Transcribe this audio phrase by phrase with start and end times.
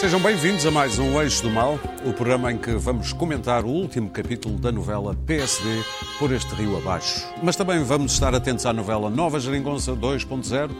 [0.00, 3.68] Sejam bem-vindos a mais um Eixo do Mal, o programa em que vamos comentar o
[3.68, 5.84] último capítulo da novela PSD
[6.18, 7.28] por este rio abaixo.
[7.42, 10.70] Mas também vamos estar atentos à novela Nova Geringonça 2.0.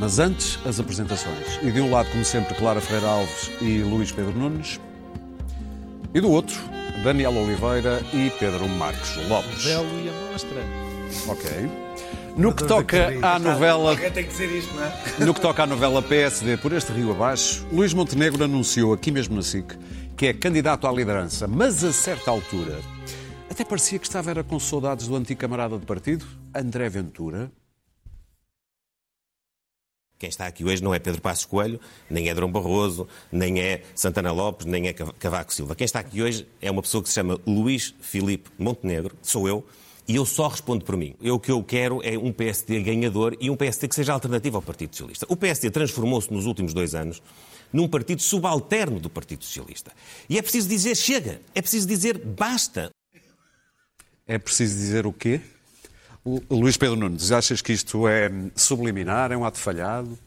[0.00, 1.60] Mas antes, as apresentações.
[1.62, 4.80] E de um lado, como sempre, Clara Ferreira Alves e Luís Pedro Nunes.
[6.12, 6.60] E do outro,
[7.04, 9.64] Daniel Oliveira e Pedro Marcos Lopes.
[9.66, 10.58] Belo e a mostra.
[11.28, 11.87] Ok.
[12.38, 13.90] No que toca à novela.
[13.90, 15.24] Alguém tem que dizer isto, não é?
[15.24, 19.34] No que toca à novela PSD por este rio abaixo, Luís Montenegro anunciou aqui mesmo
[19.34, 19.76] na SIC
[20.16, 22.78] que é candidato à liderança, mas a certa altura
[23.50, 26.24] até parecia que estava era com saudades do antigo camarada de partido,
[26.54, 27.50] André Ventura.
[30.16, 33.82] Quem está aqui hoje não é Pedro Passos Coelho, nem é Drão Barroso, nem é
[33.96, 35.74] Santana Lopes, nem é Cavaco Silva.
[35.74, 39.66] Quem está aqui hoje é uma pessoa que se chama Luís Filipe Montenegro, sou eu,
[40.08, 41.14] e eu só respondo por mim.
[41.20, 44.56] Eu, o que eu quero é um PSD ganhador e um PSD que seja alternativo
[44.56, 45.26] ao Partido Socialista.
[45.28, 47.22] O PSD transformou-se nos últimos dois anos
[47.70, 49.92] num partido subalterno do Partido Socialista.
[50.26, 52.90] E é preciso dizer chega, é preciso dizer basta.
[54.26, 55.42] É preciso dizer o quê?
[56.24, 60.18] O Luís Pedro Nunes, achas que isto é subliminar, é um ato falhado?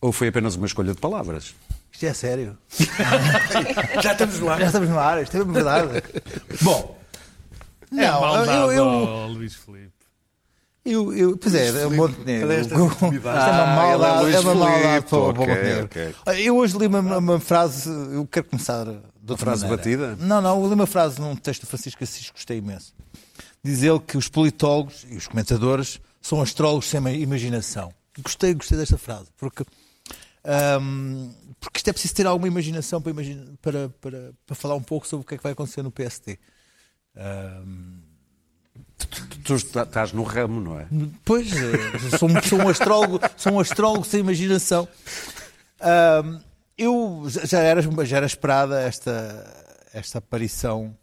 [0.00, 1.54] Ou foi apenas uma escolha de palavras?
[1.92, 2.58] Isto é sério.
[4.02, 4.58] Já estamos lá.
[4.58, 6.02] Já estamos no ar, isto é verdade.
[6.60, 6.96] Bom,
[7.92, 9.92] É não, maldade eu, eu, ao Luís Filipe.
[10.84, 12.52] eu, eu, pois é, é um Montenegro.
[12.52, 15.88] É uma Ah, maldade, é é uma maldade para o Montenegro.
[16.38, 19.00] Eu hoje li uma, uma frase, eu quero começar de
[19.32, 19.76] outra frase maneira.
[19.76, 20.16] batida?
[20.26, 22.94] Não, não, eu li uma frase num texto de Francisco Assis, gostei imenso.
[23.62, 27.92] Diz ele que os politólogos e os comentadores são astrólogos sem imaginação.
[28.22, 29.64] Gostei, gostei desta frase, porque,
[30.44, 34.82] ahm, porque isto é preciso ter alguma imaginação para, imagina- para, para, para falar um
[34.82, 36.38] pouco sobre o que é que vai acontecer no PSD.
[39.44, 40.86] Tu está- estás no ramo, não é?
[41.24, 44.88] Pois, eh, sou, um- sou um astrólogo, sou um astrólogo sem imaginação.
[46.76, 50.96] Eu já- era, já era esperada esta, esta aparição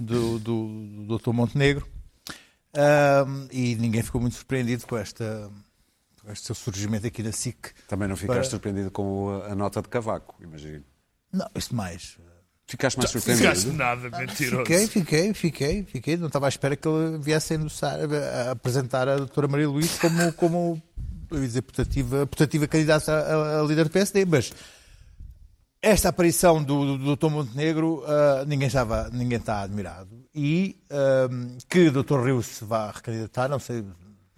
[0.00, 1.30] do, do, do Dr.
[1.32, 1.86] Montenegro
[3.50, 5.50] e ninguém ficou muito surpreendido com, esta,
[6.30, 7.72] este seu surgimento aqui na SIC.
[7.86, 10.84] Também não ficaste Para- surpreendido com a nota de cavaco, imagino.
[11.32, 12.18] Não, isso mais.
[12.68, 13.72] Ficaste mais Ficaste surpreendido?
[13.72, 14.58] nada mentiroso.
[14.58, 16.16] Fiquei, fiquei, fiquei, fiquei.
[16.18, 17.98] Não estava à espera que ele viesse a, endossar,
[18.46, 20.82] a apresentar a doutora Maria Luís como, como
[21.30, 24.52] eu ia dizer, putativa, putativa candidata a, a líder do PSD, mas
[25.80, 27.30] esta aparição do, do Dr.
[27.30, 30.10] Montenegro ah, ninguém, estava, ninguém está admirado.
[30.34, 31.28] E ah,
[31.70, 32.20] que o Dr.
[32.22, 33.82] Rio se vá recandidatar, não sei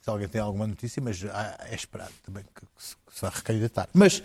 [0.01, 3.23] se alguém tem alguma notícia, mas ah, é esperado também que, que se, que se
[3.23, 3.89] vá recandidatar.
[3.93, 4.23] Mas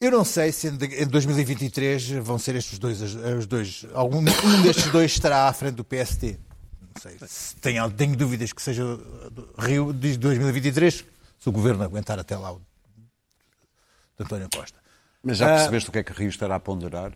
[0.00, 0.72] eu não sei se em
[1.02, 5.74] em 2023 vão ser estes dois, os- dois algum um destes dois estará à frente
[5.74, 6.38] do PST.
[6.82, 7.16] Não sei.
[7.28, 8.82] Se tenho, tenho dúvidas que seja
[9.30, 11.04] do Rio de 2023,
[11.38, 12.58] se o governo aguentar até lá o
[14.18, 14.78] de António Costa.
[15.22, 15.56] Mas já Ah.
[15.56, 17.12] percebeste o que é que Rio estará a ponderar?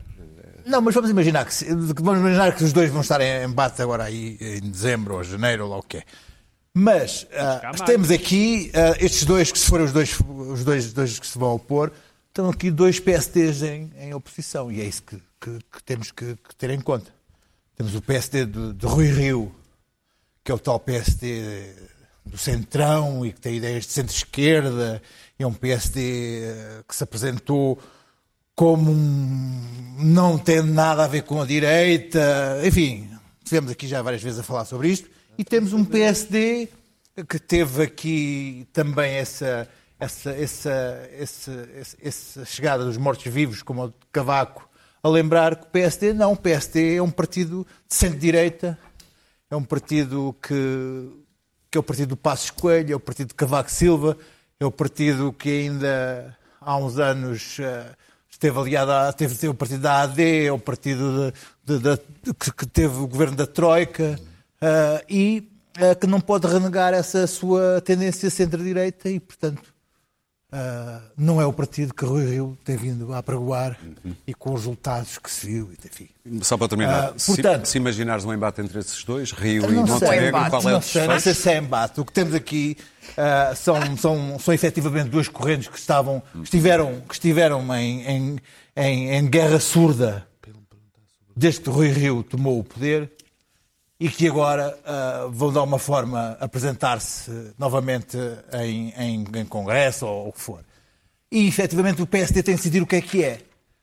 [0.66, 3.80] Não, mas vamos imaginar que, se- vamos imaginar que os dois vão estar em embate
[3.82, 6.04] agora aí em dezembro ou janeiro ou lá o que é.
[6.72, 7.80] Mas ah, mais.
[7.82, 11.38] temos aqui ah, estes dois que se forem os dois, os dois, dois que se
[11.38, 11.92] vão opor,
[12.34, 16.34] estão aqui dois PSTs em, em oposição e é isso que, que- que temos que,
[16.34, 17.14] que ter em conta.
[17.76, 19.54] Temos o PSD de, de Rui Rio,
[20.42, 21.72] que é o tal PSD
[22.26, 25.00] do centrão e que tem ideias de centro-esquerda,
[25.38, 27.78] é um PSD eh, que se apresentou
[28.56, 33.10] como um, não tendo nada a ver com a direita, enfim,
[33.44, 35.08] tivemos aqui já várias vezes a falar sobre isto,
[35.38, 36.68] e temos um PSD
[37.28, 39.68] que teve aqui também essa,
[40.04, 41.69] essa, essa, essa,
[42.03, 44.69] essa, chegada dos mortos-vivos, como o Cavaco,
[45.03, 48.78] a lembrar que o PSD não, o PSD é um partido de centro-direita,
[49.50, 51.10] é um partido que,
[51.70, 54.16] que é o partido do Passos Coelho, é o partido de Cavaco Silva,
[54.59, 57.87] é o partido que ainda há uns anos eh,
[58.31, 61.32] esteve aliado a, teve, teve o partido da AD, é o partido
[61.67, 64.19] de- de- de- que, que teve o governo da Troika
[64.61, 69.74] eh, e eh, que não pode renegar essa sua tendência centro-direita e, portanto,
[70.56, 73.76] ah, não é o partido que Rui Rio tem vindo a apregoar
[74.24, 75.70] e com os resultados que se viu.
[75.84, 76.08] Enfim.
[76.42, 80.28] Só para terminar, se- portanto- se, imaginares um embate entre esses dois, Rio e Montenegro,
[80.28, 81.40] embate, qual é o não sei, não sei desfecho?
[81.42, 82.00] se é embate.
[82.00, 82.76] O que temos aqui
[83.18, 88.36] ah, são, são, são efetivamente duas correntes que, estavam, que estiveram, que estiveram em, em,
[88.76, 90.26] em, em guerra surda
[91.36, 93.10] desde que Rui Rio tomou o poder
[93.99, 98.19] e que agora ah, vão de alguma forma apresentar-se novamente
[98.52, 100.64] em, em, em Congresso ou o que for.
[101.31, 103.41] E efetivamente o PSD tem de decidir o que é que é.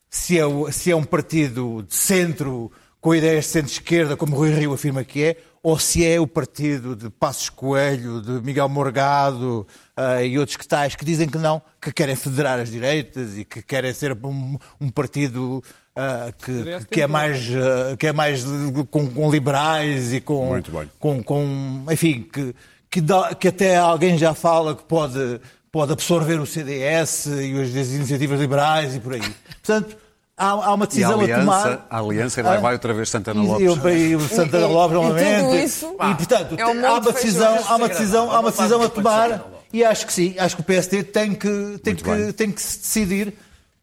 [0.10, 4.74] Se é, se é um partido de centro, com ideias de centro-esquerda, como Rui Rio
[4.74, 9.66] afirma que é, ou se é o partido de Passos Coelho, de Miguel Morgado
[9.96, 13.46] ah, e outros que tais que dizem que não, que querem federar as direitas e
[13.46, 15.64] que querem ser um, um partido
[15.96, 18.44] ah, que, que é mais, ah, que é mais
[18.90, 20.90] com, com liberais e com, Muito bem.
[21.00, 22.56] com, com enfim, que,
[22.90, 25.40] que, dá- que até alguém já fala que pode,
[25.72, 29.22] pode absorver o CDS e as, as iniciativas liberais e por aí.
[29.64, 29.98] Portanto,
[30.38, 31.88] há, há uma E a decisão a, aliança, tomar.
[31.90, 32.60] a aliança lá Ah.
[32.60, 33.94] vai outra vez Santana E- Lopes.
[33.94, 35.44] E, e o Santana E- Lopes e novamente.
[35.44, 38.52] tudo isso, e, portanto, é um há uma de decisão, há uma decisão, há uma
[38.52, 41.48] decisão a tomar e acho que sim, acho que o PSD tem que,
[41.84, 42.26] tem Muito bem.
[42.28, 43.34] que, tem que se decidir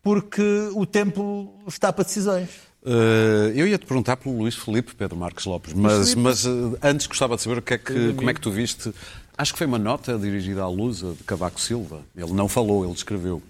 [0.02, 2.48] porque o tempo está para decisões.
[2.84, 6.50] Eh, eu ia te perguntar pelo Luís Felipe Pedro Marques Lopes, mas, mas eh,
[6.82, 8.92] antes gostava de saber o que é que, como é que tu viste.
[9.36, 12.00] Acho que foi uma nota dirigida à Lusa de Cavaco Silva.
[12.16, 13.42] Ele não falou, ele escreveu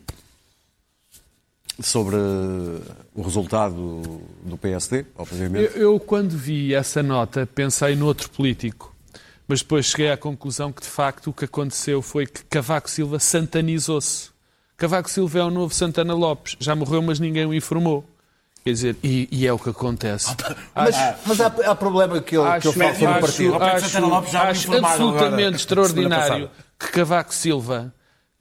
[1.80, 4.02] sobre eh, o resultado
[4.42, 5.76] do PSD, obviamente.
[5.76, 8.94] Eu, eu, quando vi essa nota, pensei noutro político.
[9.46, 13.18] Mas depois cheguei à conclusão que, de facto, o que aconteceu foi que Cavaco Silva
[13.18, 14.30] santanizou-se.
[14.78, 16.56] Cavaco Silva é o novo Santana Lopes.
[16.60, 18.08] Já morreu, mas ninguém o informou.
[18.64, 20.34] Quer dizer, e, e é o que acontece.
[20.74, 23.54] Mas, Acho- mas há, há problema que ele, que ele fala sobre o acho- partido.
[23.62, 27.92] Acho- Santana Lopes já me acho absolutamente agora, extraordinário que Cavaco Silva,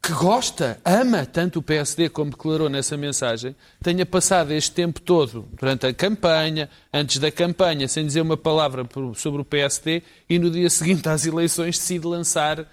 [0.02, 5.48] que gosta, ama tanto o PSD como declarou nessa mensagem, tenha passado este tempo todo,
[5.58, 8.86] durante a campanha, antes da campanha, sem dizer uma palavra
[9.16, 12.64] sobre o PSD e no dia seguinte às eleições decide lançar,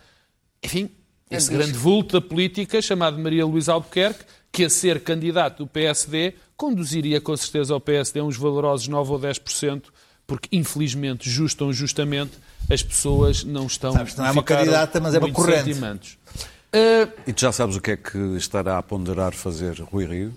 [0.64, 0.90] enfim,
[1.30, 6.34] esse grande vulto da política chamado Maria Luísa Albuquerque, que a ser candidato do PSD
[6.56, 9.84] conduziria com certeza ao PSD a uns valorosos 9 ou 10%,
[10.28, 12.32] porque infelizmente, justo ou injustamente,
[12.72, 15.66] as pessoas não estão Sabes, não é uma candidata, mas é uma corrente.
[15.74, 16.18] sentimentos.
[16.74, 20.34] Ah, E tu já sabes o que é que estará a ponderar fazer Rui Rio?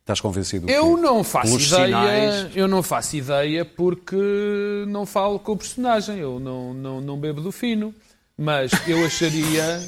[0.00, 0.68] Estás convencido?
[0.70, 5.52] eu que, não faço pelos ideia, sinais- eu não faço ideia porque não falo com
[5.52, 7.94] o personagem, eu não, não, não bebo do fino.
[8.36, 9.80] Mas eu acharia,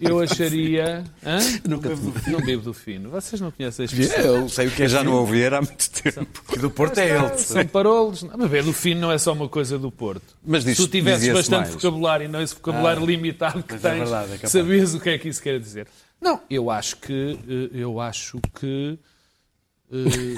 [0.00, 1.38] eu acharia, hã?
[1.68, 3.10] não bebo do fino.
[3.10, 4.24] Vocês não conhecem a expressão?
[4.36, 5.20] Eu sei o que é já não fino.
[5.22, 6.44] ouvi era há muito tempo.
[6.54, 7.38] E do Porto é ele.
[7.38, 8.22] São parolos.
[8.22, 10.36] Não, Beber do fino não é só uma coisa do Porto.
[10.44, 11.74] Mas diz- Se tu tivesses bastante mais.
[11.74, 15.18] vocabulário e não esse vocabulário limitado que é tens, verdade, é sabias o que é
[15.18, 15.88] que isso quer dizer.
[16.20, 18.98] Não, eu acho que, eh, eu acho que
[19.92, 19.96] eh,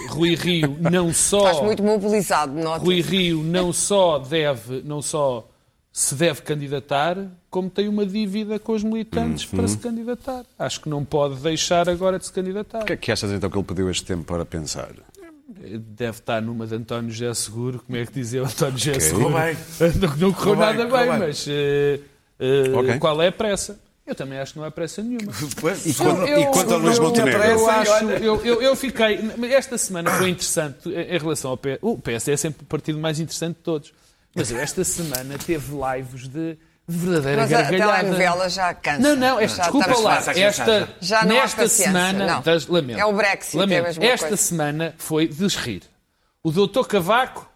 [0.08, 1.48] Rui Rio não só...
[1.50, 2.82] Estás muito mobilizado, nota.
[2.82, 5.46] Rui Rio não só deve, não só
[5.92, 7.18] se deve candidatar,
[7.52, 10.42] como tem uma dívida com os militantes para se candidatar.
[10.58, 12.80] Acho que não pode deixar agora de se candidatar.
[12.82, 14.88] O que é que achas então que ele pediu este tempo para pensar?
[15.54, 19.00] Deve estar numa de António José Seguro, como é que dizia o António José Ok.
[19.02, 19.30] Seguro?
[19.32, 19.92] Correu bem.
[20.00, 21.18] Não, não correu Correu nada bem, bem, bem.
[21.18, 22.00] mas eh,
[22.40, 22.98] eh, Ok.
[22.98, 23.78] qual é a pressa?
[24.04, 25.30] Eu também acho que não há pressa nenhuma.
[25.86, 27.40] E quando- e quanto ao Luís Montenegro?
[27.44, 29.20] Eu, acho, eu, eu, eu fiquei.
[29.52, 31.78] Esta semana foi interessante em em relação ao PS.
[31.82, 33.92] O PS é sempre o partido mais interessante de todos.
[34.34, 36.56] Mas eu, esta semana teve lives de
[36.88, 37.98] verdadeira Mas a gargalhada.
[37.98, 39.00] telenovela já cansa.
[39.00, 40.16] Não, não, esta, Já desculpa lá.
[40.34, 42.26] Esta, Já não nesta semana.
[42.26, 42.42] não.
[42.42, 42.98] Das, lamento.
[42.98, 43.82] É o Brexit, é a lamento.
[43.84, 44.42] mesma Esta coisa.
[44.42, 45.82] semana foi de rir.
[46.42, 47.48] O doutor Cavaco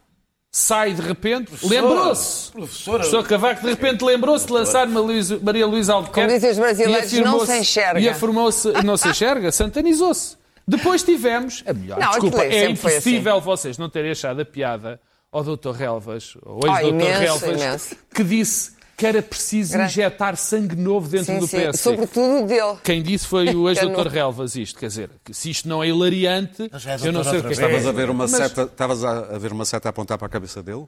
[0.50, 2.50] sai de repente, lembrou-se.
[2.52, 2.96] Professora.
[2.96, 6.20] O professor Cavaco de repente lembrou-se de lançar Maria Luísa Albuquerque.
[6.28, 8.00] Como dizem os brasileiros, não se enxerga.
[8.00, 10.36] E afirmou-se, não se enxerga, santanizou-se.
[10.68, 15.00] Depois tivemos, a melhor, Não, desculpa, é- é impossível vocês não terem achado a piada
[15.30, 15.70] ao Dr.
[15.72, 16.88] Relvas, ao ex-Dr.
[16.88, 17.96] imenso, Relvas, imenso.
[18.14, 19.90] que disse que era preciso Grande.
[19.92, 21.58] injetar sangue novo dentro Sim, do sim.
[21.58, 21.76] PSD.
[21.78, 22.78] Sobretudo dele.
[22.82, 24.78] Quem disse foi o ex-doutor não- Relvas isto.
[24.78, 27.48] Quer dizer, que se isto não é hilariante, já é eu não sei o que
[27.48, 30.26] é Estavas a ver uma Mas- seta, estavas a, ver uma seta a apontar para
[30.26, 30.86] a cabeça dele?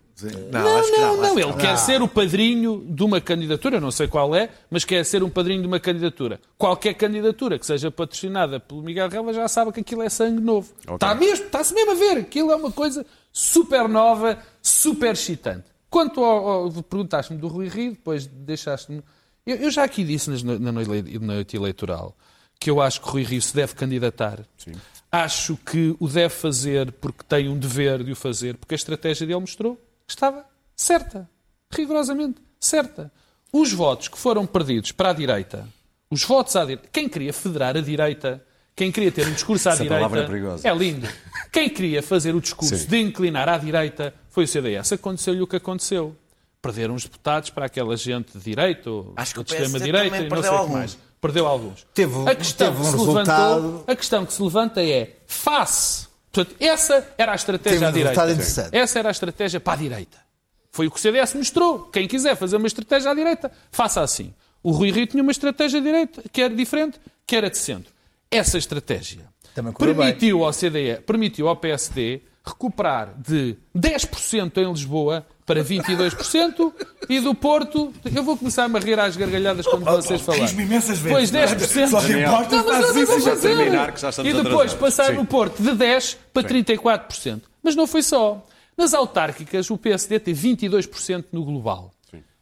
[0.50, 1.22] Não, acho que Não, não.
[1.34, 4.84] não, ele quer ser o padrinho de uma candidatura, eu não sei qual é, mas
[4.86, 6.40] quer ser um padrinho de uma candidatura.
[6.56, 10.72] Qualquer candidatura que seja patrocinada pelo Miguel Relvas já sabe que aquilo é sangue novo.
[10.94, 12.18] Está mesmo, está-se mesmo a ver.
[12.20, 15.64] Aquilo é uma coisa super nova, super excitante.
[15.90, 19.02] Quanto ao, ao perguntaste-me do Rui Rio, depois deixaste-me.
[19.46, 22.16] Eu, eu já aqui disse na noite, na noite eleitoral
[22.60, 24.40] que eu acho que Rui Rio se deve candidatar.
[25.10, 29.26] Acho que o deve fazer porque tem um dever de o fazer, porque a estratégia
[29.26, 29.76] dele mostrou
[30.06, 30.44] que estava
[30.76, 31.28] certa.
[31.70, 33.12] Rigorosamente certa.
[33.52, 35.66] Os votos que foram perdidos para a direita,
[36.10, 39.72] os votos à direita, quem queria federar a direita, quem queria ter um discurso à
[39.72, 41.08] Essa direita, palavra é é lindo.
[41.50, 42.86] Quem queria fazer o discurso Sim.
[42.86, 44.92] de inclinar à direita foi o CDS.
[44.92, 46.14] Aconteceu-lhe o que aconteceu.
[46.62, 50.26] Perderam os deputados para aquela gente de direita ou Acho que o de extrema-direita PSD
[50.26, 50.78] e também não sei perdeu o que alguns.
[50.78, 50.98] mais.
[51.20, 51.86] Perdeu alguns.
[51.92, 55.16] Teve- a, questão teve um que se resultado- levantou, a questão que se levanta é
[55.26, 56.06] face.
[56.30, 58.68] Portanto, essa era a estratégia Teve um à direita.
[58.76, 60.18] Essa era a estratégia para a direita.
[60.70, 61.80] Foi o que o CDS mostrou.
[61.86, 64.32] Quem quiser fazer uma estratégia à direita, faça assim.
[64.62, 67.92] O Rui Rio tinha uma estratégia à direita, que era diferente, que era de centro.
[68.30, 69.24] Essa estratégia
[69.76, 76.72] permitiu ao CDE, permitiu ao PSD recuperar de 10% em Lisboa para 22%
[77.08, 77.92] e do Porto.
[78.14, 80.46] Eu vou começar a rir às gargalhadas quando vocês falarem.
[80.46, 81.30] Ris-me imensas vezes.
[81.30, 81.88] Pois 10%.
[81.88, 83.56] Só te importa Não, mas não vou fazer.
[83.56, 87.40] terminar, que E depois passar no Porto de 10% para 34%.
[87.62, 88.44] Mas não foi só.
[88.76, 91.92] Nas autárquicas, o PSD teve 22% no global.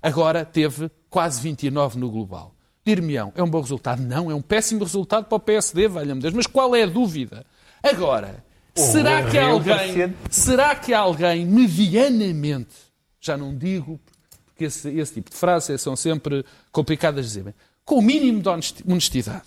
[0.02, 2.54] Agora teve quase 29% no global.
[2.84, 4.00] Dir-me-ão, é um bom resultado?
[4.00, 6.34] Não, é um péssimo resultado para o PSD, valha-me Deus.
[6.34, 7.44] Mas qual é a dúvida?
[7.82, 8.44] Agora,
[8.76, 12.74] será que alguém, será que alguém medianamente,
[13.20, 14.00] já não digo,
[14.46, 17.54] porque esse, esse tipo de frases são sempre complicadas de dizer, bem,
[17.84, 19.42] com o mínimo de honesti- honestidade,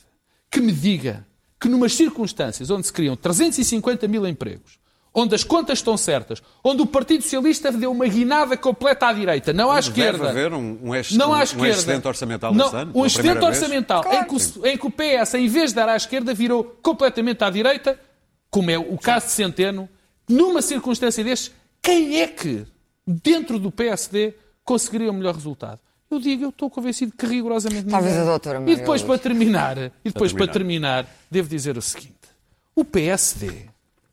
[0.52, 1.26] que me diga
[1.60, 4.80] que numas circunstâncias onde se criam 350 mil empregos,
[5.14, 9.52] onde as contas estão certas, onde o Partido Socialista deu uma guinada completa à direita,
[9.52, 10.28] não à esquerda.
[10.28, 11.68] Deve haver um, um, ex, Não um, à um esquerda.
[11.70, 12.92] excedente orçamental não, ano.
[12.96, 15.96] Um excedente orçamental em, que o, em que o PS, em vez de dar à
[15.96, 18.00] esquerda, virou completamente à direita,
[18.50, 19.90] como é o caso de Centeno.
[20.28, 21.52] Numa circunstância destes,
[21.82, 22.66] quem é que,
[23.06, 25.80] dentro do PSD, conseguiria o melhor resultado?
[26.10, 28.28] Eu digo, eu estou convencido que rigorosamente Talvez ninguém.
[28.28, 30.46] a doutora E depois, para terminar, e depois terminar.
[30.48, 32.16] para terminar, devo dizer o seguinte.
[32.76, 33.68] O PSD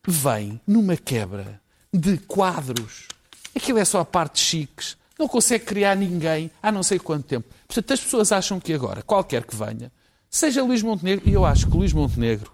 [0.07, 1.61] vem numa quebra
[1.93, 3.09] de quadros.
[3.55, 4.97] Aquilo é só a parte chiques.
[5.19, 7.49] Não consegue criar ninguém há não sei quanto tempo.
[7.66, 9.90] Portanto, as pessoas acham que agora, qualquer que venha,
[10.28, 12.52] seja Luís Montenegro, e eu acho que Luís Montenegro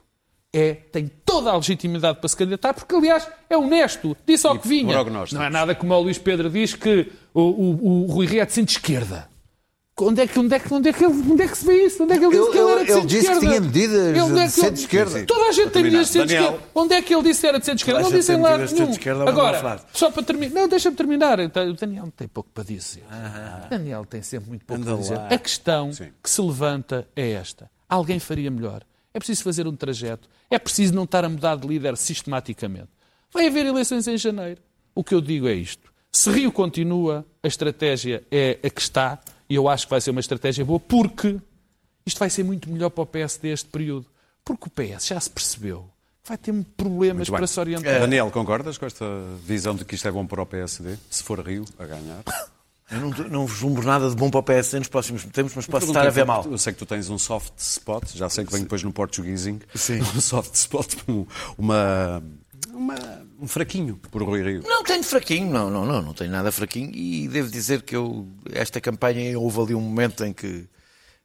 [0.55, 4.17] é, tem toda a legitimidade para se candidatar, porque, aliás, é honesto.
[4.27, 4.95] Disse ao que vinha.
[5.33, 8.47] Não é nada como o Luís Pedro diz que o, o, o Rui Rio é
[8.47, 9.31] de centro-esquerda.
[10.01, 11.85] Onde é, que, onde, é que, onde, é que ele, onde é que se vê
[11.85, 12.03] isso?
[12.03, 13.41] Onde é que ele disse Ele- que ele era de ele- ele disse que centro-esquerda?
[13.41, 15.27] tinha medidas Ele- é de centro-esquerda.
[15.27, 16.43] Toda a gente tem medidas de Daniel.
[16.43, 16.71] centro-esquerda.
[16.75, 18.01] Onde é que ele disse que era de centro-esquerda?
[18.01, 18.87] Não gente disse em tem lado medidas de nenhum.
[18.95, 20.55] centro-esquerda, Agora, só para terminar.
[20.61, 21.41] Não, deixa-me terminar.
[21.41, 23.03] Então, O Daniel tem pouco para dizer.
[23.71, 25.19] Daniel tem sempre muito pouco para dizer.
[25.31, 25.91] A questão
[26.23, 27.71] que se levanta é esta.
[27.89, 28.83] Alguém faria melhor.
[29.15, 30.29] É preciso fazer um trajeto.
[30.51, 32.89] É preciso não estar a mudar de líder sistematicamente.
[33.33, 34.61] Vai haver eleições em janeiro.
[34.95, 35.93] O que eu digo é isto.
[36.11, 40.11] Se Rio continua, a estratégia é a que está, e eu acho que vai ser
[40.11, 41.41] uma estratégia boa, porque
[42.05, 44.07] isto vai ser muito melhor para o PSD este período.
[44.45, 45.89] Porque o PS já se percebeu
[46.23, 48.01] que vai ter problemas para se orientar.
[48.01, 49.05] Daniel, concordas com esta
[49.45, 50.97] visão de que isto é bom para o PSD?
[51.11, 52.23] Se for Rio a ganhar?
[52.93, 55.87] Eu não, não vislumbro nada de bom para o PSD nos próximos tempos, mas posso
[55.87, 56.45] estar a ver mal.
[56.51, 59.61] Eu sei que tu tens um soft spot, já sei que vem depois no Portuguesing.
[59.75, 60.01] Sim.
[60.15, 61.25] Um soft spot, um-
[61.57, 62.23] uma,
[62.73, 64.63] uma- um fraquinho por Rui Rio.
[64.67, 68.29] Não tenho fraquinho, não, não, não, não tenho nada fraquinho e devo dizer que eu,
[68.53, 70.67] esta campanha houve ali um momento em que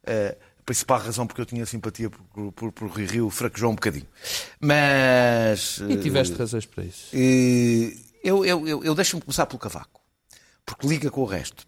[0.06, 3.74] eh, a principal razão porque eu tinha simpatia por, por, por Rui Rio fraquejou um
[3.74, 4.06] bocadinho.
[4.60, 5.78] Mas.
[5.88, 7.08] E eh, tiveste razões para isso.
[7.12, 10.00] eh, eu, eu, eu, eu deixo-me começar pelo Cavaco,
[10.68, 11.66] porque liga com o resto.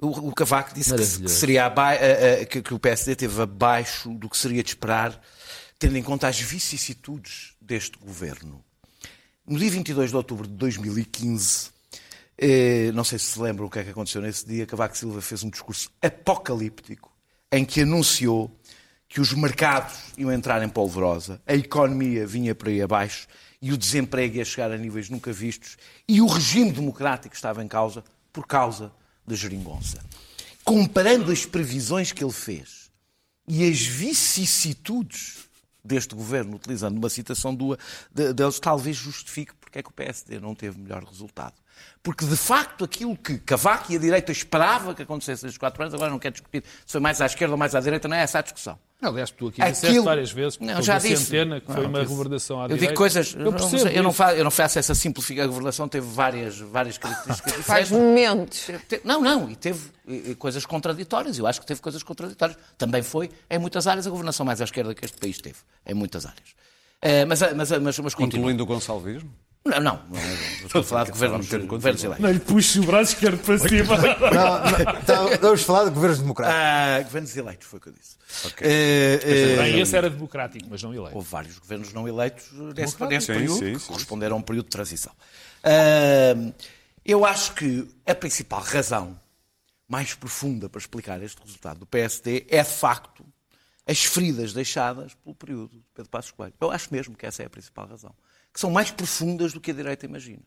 [0.00, 3.40] O, o Cavaco disse que, que seria aba- eh, eh, que, que o PSD teve
[3.40, 5.18] abaixo do que seria de esperar,
[5.78, 8.62] tendo em conta as vicissitudes deste governo.
[9.46, 11.70] No dia 22 de outubro de 2015,
[12.36, 15.22] eh, não sei se se lembram o que é que aconteceu nesse dia, Cavaco Silva
[15.22, 17.12] fez um discurso apocalíptico
[17.52, 18.50] em que anunciou
[19.08, 23.28] que os mercados iam entrar em polvorosa, a economia vinha por aí abaixo
[23.62, 25.76] e o desemprego ia chegar a níveis nunca vistos
[26.08, 28.02] e o regime democrático estava em causa
[28.34, 28.92] por causa
[29.24, 30.04] da geringonça.
[30.64, 32.90] Comparando as previsões que ele fez
[33.46, 35.48] e as vicissitudes
[35.82, 40.78] deste governo, utilizando uma citação deles, talvez justifique porque é que o PSD não teve
[40.78, 41.54] melhor resultado.
[42.02, 45.94] Porque, de facto, aquilo que Cavaco e a direita esperava que acontecesse nestes quatro anos,
[45.94, 48.22] agora não quero discutir se foi mais à esquerda ou mais à direita, não é
[48.22, 48.78] essa a discussão.
[49.02, 51.26] Aliás, tu aqui Aquilo- disseste várias vezes Não, não, já disse.
[51.26, 52.10] Centena, que foi Não, uma disse.
[52.14, 53.34] governação à Eu digo coisas.
[53.38, 55.44] Eu percebo eu, não faço, eu não faço essa simplificação.
[55.44, 58.66] A governação teve várias, várias características Faz momentos.
[59.04, 59.90] Não, não, e teve
[60.38, 61.38] coisas contraditórias.
[61.38, 62.56] Eu acho que teve coisas contraditórias.
[62.78, 65.56] Também foi, em muitas áreas, a governação mais à esquerda que este país teve.
[65.86, 66.54] Em muitas áreas.
[67.02, 68.14] Eh, mas, mas, mas, mas.
[68.18, 69.30] Incluindo o Gonçalvismo?
[69.66, 70.00] Não, não,
[70.62, 72.22] estou a falar de governos, a governos eleitos.
[72.22, 73.96] Não lhe puxo o braço esquerdo para cima.
[73.96, 76.62] Não, não, então, vamos falar de governos democráticos.
[76.62, 78.16] Ah, governos eleitos, foi o que eu disse.
[78.60, 81.16] Eh, eh, Bem, esse era democrático, mas não eleito.
[81.16, 83.86] Houve vários governos não eleitos nesse, nesse Sim, período, sim, que sim.
[83.86, 85.12] corresponderam a um período de transição.
[85.62, 86.52] Ah,
[87.02, 89.18] eu acho que a principal razão
[89.88, 93.24] mais profunda para explicar este resultado do PSD é, de facto,
[93.86, 96.52] as feridas deixadas pelo período de Pedro Passos Coelho.
[96.60, 98.14] Eu acho mesmo que essa é a principal razão.
[98.54, 100.40] Que são mais profundas do que a direita imagina.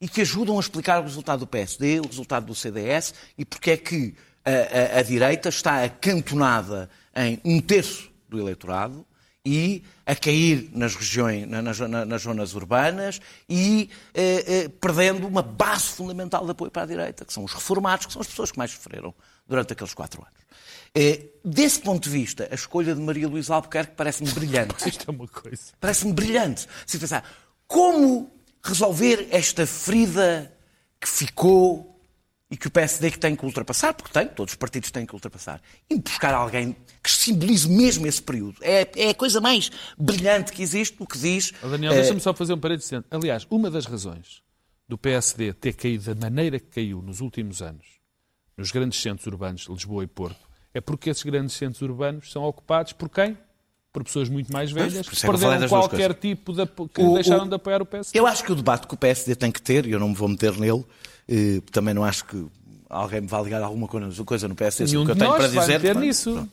[0.00, 3.70] E que ajudam a explicar o resultado do PSD, o resultado do CDS e porque
[3.70, 9.06] é que a, a- a direita está acantonada em um terço do eleitorado
[9.46, 15.26] e a cair nas regiões, na- nas, na- nas zonas urbanas e eh, eh, perdendo
[15.28, 18.26] uma base fundamental de apoio para a direita, que são os reformados, que são as
[18.28, 19.14] pessoas que mais sofreram
[19.46, 20.44] durante aqueles quatro anos.
[20.94, 24.74] Eh, desse ponto de vista, a escolha de Maria Luísa Albuquerque parece-me brilhante.
[24.88, 25.72] Isto é uma coisa.
[25.80, 26.66] Parece-me brilhante.
[26.86, 27.24] Se pensar,
[27.66, 28.30] como
[28.62, 30.52] resolver esta ferida
[31.00, 31.94] que ficou
[32.50, 35.14] e que o PSD que tem que ultrapassar, porque tem, todos os partidos têm que
[35.14, 35.60] ultrapassar,
[35.90, 38.58] e buscar alguém que simbolize mesmo esse período.
[38.60, 41.52] É, é a coisa mais brilhante que existe, o que diz.
[41.62, 43.02] Oh, Daniel, eh, deixa-me só fazer um parênteses.
[43.10, 44.42] Aliás, uma das razões
[44.88, 47.86] do PSD ter caído da maneira que caiu nos últimos anos,
[48.56, 50.38] nos grandes centros urbanos Lisboa e Porto,
[50.72, 53.36] é porque esses grandes centros urbanos são ocupados por quem?
[53.92, 57.48] Por pessoas muito mais velhas, que é perderam qualquer tipo de que O- deixaram o-
[57.48, 58.18] de apoiar o PSD.
[58.18, 60.14] Eu acho que o debate que o PSD tem que ter, e eu não me
[60.16, 60.84] vou meter nele,
[61.28, 62.44] eh, também não acho que
[62.90, 65.60] alguém me vá ligar alguma coisa no PSD, o que eu tenho para dizer.
[65.78, 66.32] meter pronto, nisso.
[66.32, 66.50] pronto.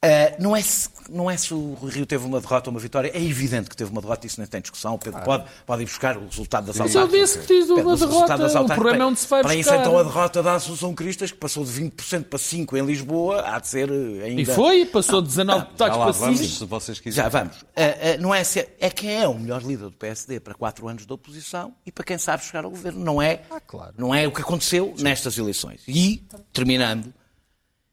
[0.00, 2.78] Eh, não, é se, não é se o Rui Rio teve uma derrota ou uma
[2.78, 4.94] vitória, é evidente que teve uma derrota, isso nem tem discussão.
[4.94, 7.30] O Pedro pode, pode ir buscar o resultado das Mas eu autárquicas.
[7.34, 9.80] disse que diz uma derrota, o autárquicas- problema é onde se vai Para isso, buscar.
[9.84, 13.58] então, a derrota da Associação Cristas, que passou de 20% para 5% em Lisboa, há
[13.58, 14.40] de ser eh, ainda...
[14.40, 16.50] E foi, passou 19 Já deputados lá para vamos, 5.
[16.52, 17.30] se vocês Já quiserem.
[17.32, 17.56] vamos.
[17.74, 20.86] É, é, não é, se- é quem é o melhor líder do PSD para quatro
[20.86, 23.04] anos de oposição e para quem sabe chegar ao governo.
[23.04, 23.94] Não é, claro.
[23.98, 25.80] não é o que aconteceu nestas eleições.
[25.88, 27.12] E, terminando,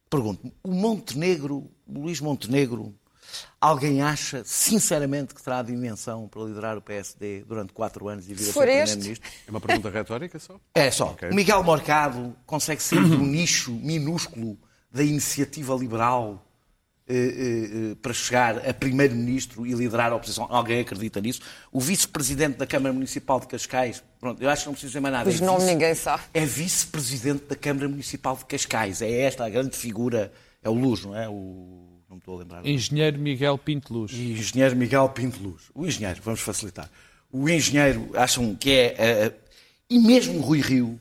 [0.08, 2.94] pergunto-me, o Montenegro, Luís Montenegro,
[3.60, 8.34] alguém acha, sinceramente, que terá a dimensão para liderar o PSD durante quatro anos e
[8.34, 8.60] vir a ser.
[8.60, 9.30] Primeiro-Ministro?
[9.48, 10.60] É uma pergunta retórica só?
[10.76, 11.08] É só.
[11.12, 11.30] Ok.
[11.30, 14.58] O Miguel Morcado consegue ser do nicho minúsculo
[14.92, 16.42] da iniciativa liberal
[17.08, 20.48] eh, eh, eh, para chegar a primeiro-ministro e liderar a oposição.
[20.50, 21.42] Alguém acredita nisso?
[21.72, 25.14] O vice-presidente da Câmara Municipal de Cascais, pronto, eu acho que não preciso dizer mais
[25.14, 25.30] nada.
[25.30, 26.24] Os é nomes vice- ninguém sabe.
[26.34, 29.02] É vice-presidente da Câmara Municipal de Cascais.
[29.02, 30.32] É esta a grande figura.
[30.66, 31.30] É o Luz, não é?
[31.30, 32.02] O...
[32.10, 32.66] Não me estou a lembrar.
[32.66, 34.12] Engenheiro Miguel Pinto Luz.
[34.12, 35.70] Engenheiro Miguel Pinto Luz.
[35.76, 36.90] O engenheiro, vamos facilitar.
[37.32, 38.96] O engenheiro, acham que é.
[38.98, 39.34] eh,
[39.88, 41.00] e mesmo Rui Rio,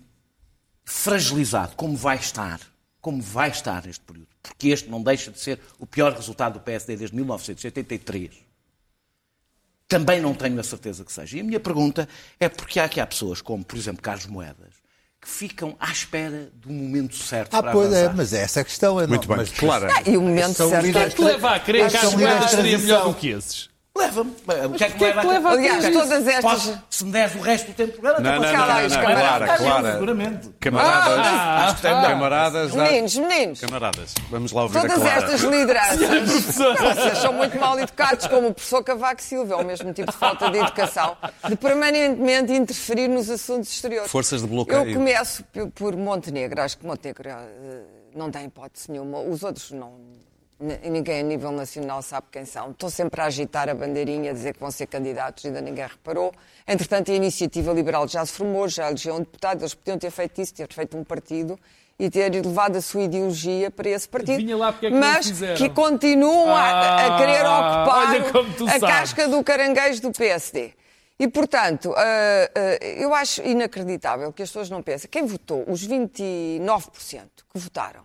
[0.84, 2.60] fragilizado, como vai estar,
[3.00, 6.60] como vai estar neste período, porque este não deixa de ser o pior resultado do
[6.60, 8.44] PSD desde 1983.
[9.88, 11.38] Também não tenho a certeza que seja.
[11.38, 12.06] E a minha pergunta
[12.38, 14.73] é porque há aqui há pessoas, como por exemplo Carlos Moedas,
[15.24, 18.16] que ficam à espera do momento certo Ah, para pois é, avançar.
[18.16, 19.00] mas é essa a questão.
[19.00, 19.88] é Muito não, bem, mas- claro.
[19.90, 20.84] Ah, e o momento certo.
[20.86, 23.70] O que te leva a crer que Moedas de seria melhor do que esses?
[23.96, 24.30] Leva-me.
[24.66, 26.42] O que é que que leva, te leva Aliás, todas estas.
[26.42, 28.82] Posso, se me deres o resto do tempo do programa, Não, não, não, falar.
[28.82, 29.92] não, não, Clara, Clara.
[29.92, 30.48] Seguramente.
[30.58, 32.10] Camaradas, Ah, que tem melhor.
[32.10, 33.60] camaradas, dá- Meninos, meninos.
[33.60, 35.98] camaradas, vamos lá ouvir a Todas estas lideranças.
[36.56, 40.18] Vocês são muito mal educados, como o professor Cavaco Silva, é o mesmo tipo de
[40.18, 41.16] falta de educação,
[41.48, 44.10] de permanentemente interferir nos assuntos exteriores.
[44.10, 44.88] Forças de bloqueio.
[44.90, 46.60] Eu começo por Montenegro.
[46.60, 49.20] Acho que Montenegro eh, não tem hipótese nenhuma.
[49.20, 49.92] Os outros não.
[50.88, 52.70] Ninguém a nível nacional sabe quem são.
[52.70, 56.32] Estou sempre a agitar a bandeirinha, a dizer que vão ser candidatos, ainda ninguém reparou.
[56.66, 59.60] Entretanto, a iniciativa liberal já se formou, já elegeu um deputado.
[59.62, 61.58] Eles podiam ter feito isso, ter feito um partido
[61.98, 64.40] e ter levado a sua ideologia para esse partido.
[64.40, 68.88] É que Mas que continuam a, a querer Ah, ocupar como tu a sabes.
[68.88, 70.72] casca do caranguejo do PSD.
[71.18, 75.08] E, portanto, ah, ah, eu acho inacreditável que as pessoas não pensem.
[75.08, 77.20] Quem votou, os 29%
[77.52, 78.02] que votaram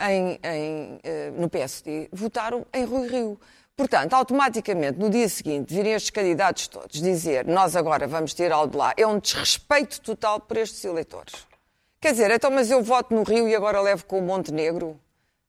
[0.00, 3.40] em- em, eh, no PSD, votaram em Rui Rio.
[3.76, 8.70] Portanto, automaticamente, no dia seguinte, virem estes candidatos todos dizer nós agora vamos ter algo
[8.72, 11.46] de lá, é um desrespeito total por estes eleitores.
[12.00, 14.98] Quer dizer, então, mas eu voto no Rio e agora levo com o Montenegro,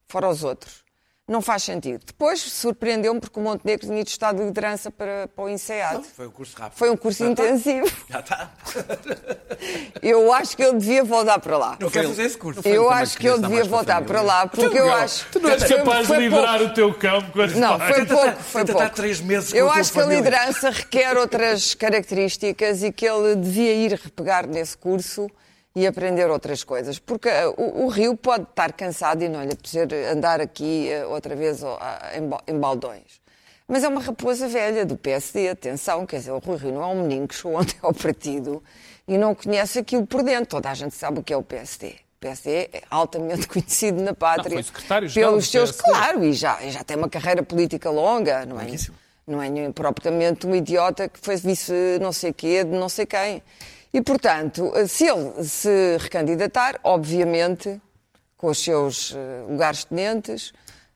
[0.08, 0.84] fora os outros.
[1.32, 2.04] Não faz sentido.
[2.06, 6.04] Depois surpreendeu-me porque o Montenegro tinha estado de liderança para, para o INSEAD.
[6.14, 6.78] Foi um curso rápido.
[6.78, 7.44] Foi um curso Já está.
[7.46, 7.92] intensivo.
[8.10, 8.52] Já está.
[10.04, 11.78] Eu acho que ele devia voltar para lá.
[11.80, 12.62] Não quero fazer esse curso.
[12.68, 15.26] Eu acho que estar devia voltar para lá, porque eu acho.
[15.32, 16.72] Tu não és Foi- capaz de liderar pouco.
[16.72, 18.90] o teu campo quando Não, foi pouco, foi pouco.
[18.90, 23.74] três meses com Eu acho que a liderança requer outras características e que ele devia
[23.74, 25.30] ir repegar nesse curso
[25.76, 27.00] e aprender outras coisas.
[27.00, 31.06] Porque eh, o, o Rio pode estar cansado e não lhe apetecer andar aqui eh,
[31.06, 33.22] outra vez ó, a- em, ba- em baldões.
[33.68, 36.88] Mas é uma raposa velha do PSD, atenção, quer dizer, o Rui Rio não é
[36.88, 38.62] um menino que chegou ontem ao partido
[39.08, 40.46] e não conhece aquilo por dentro.
[40.48, 41.88] Toda a gente sabe o que é o PSD.
[41.88, 44.52] O PSD é altamente conhecido na pátria.
[44.56, 48.66] foi secretário-geral pelos seus, claro, e já, já tem uma carreira política longa, não é?
[49.26, 53.06] Não é nem propriamente um idiota que foi vice não sei quê de não sei
[53.06, 53.42] quem.
[53.94, 57.82] E, portanto, se ele se recandidatar, obviamente,
[58.38, 60.54] com os seus eh, lugares tenentes,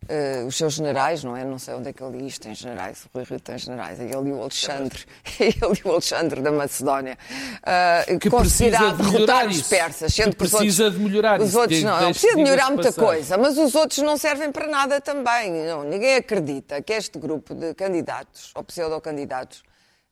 [0.07, 1.43] eh, os seus generais, não é?
[1.43, 4.03] Não sei onde é que ele diz, tem generais, o Rui Rio tem generais, é
[4.03, 5.03] ele e o Alexandre,
[5.39, 7.17] é ele e o Alexandre da Macedónia,
[7.63, 11.83] ah, Que conseguirá de derrotar os persas, sendo precisa outros, de melhorar os isso, outros
[11.83, 13.09] não, precisa de melhorar muita passagem.
[13.09, 15.51] coisa, mas os outros não servem para nada também.
[15.65, 19.63] Não, ninguém acredita que este grupo de candidatos, ou pseudo-candidatos,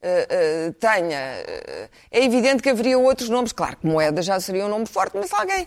[0.03, 1.17] eh, eh, tenha.
[1.17, 5.17] eh, é evidente que haveria outros nomes, claro que Moeda já seria um nome forte,
[5.17, 5.65] mas alguém.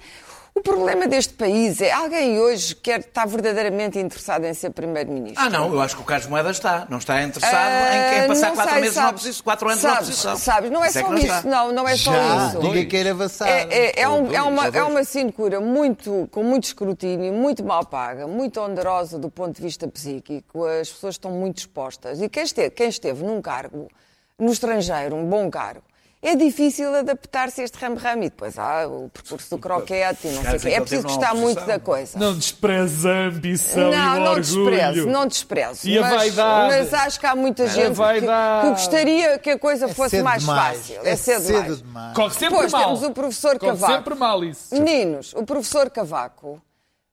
[0.54, 5.44] O problema deste país é alguém hoje quer estar verdadeiramente interessado em ser primeiro-ministro.
[5.44, 6.86] Ah, não, eu acho que o Carlos Moedas está.
[6.88, 9.80] Não está interessado em, em passar Ah, não quatro sei, meses sabes, oposição, quatro anos
[9.82, 10.36] sabes, na oposição.
[10.38, 11.42] Sabes, não é Isso é só não isso, está.
[11.42, 12.58] não, não é só Já, isso.
[12.60, 13.46] ninguém queira avançar.
[13.50, 17.84] É, é- é um- é uma, é uma sinecura muito, com muito escrutínio, muito mal
[17.84, 20.64] paga, muito onerosa do ponto de vista psíquico.
[20.64, 22.22] As pessoas estão muito expostas.
[22.22, 23.90] E quem esteve, quem esteve num cargo
[24.38, 25.82] no estrangeiro, um bom cargo,
[26.22, 28.24] é difícil adaptar-se a este ramo-ramo.
[28.24, 30.68] E depois há o percurso do croquete e não sei o quê.
[30.70, 32.18] que É preciso gostar muito da coisa.
[32.18, 34.40] Não despreze a ambição e Não, o não orgulho.
[34.40, 35.88] desprezo, não desprezo.
[35.88, 36.68] E a mas, vaidade.
[36.74, 38.62] Mas acho que há muita gente que, vaidade.
[38.66, 40.78] que gostaria que a coisa fosse cedo mais demais.
[40.78, 41.00] fácil.
[41.04, 41.82] É É cedo, cedo demais.
[41.82, 42.14] demais.
[42.16, 42.82] Corre sempre Depois mal.
[42.84, 43.92] temos o professor Corre Cavaco.
[43.92, 44.74] sempre mal isso.
[44.74, 46.60] Meninos, o professor Cavaco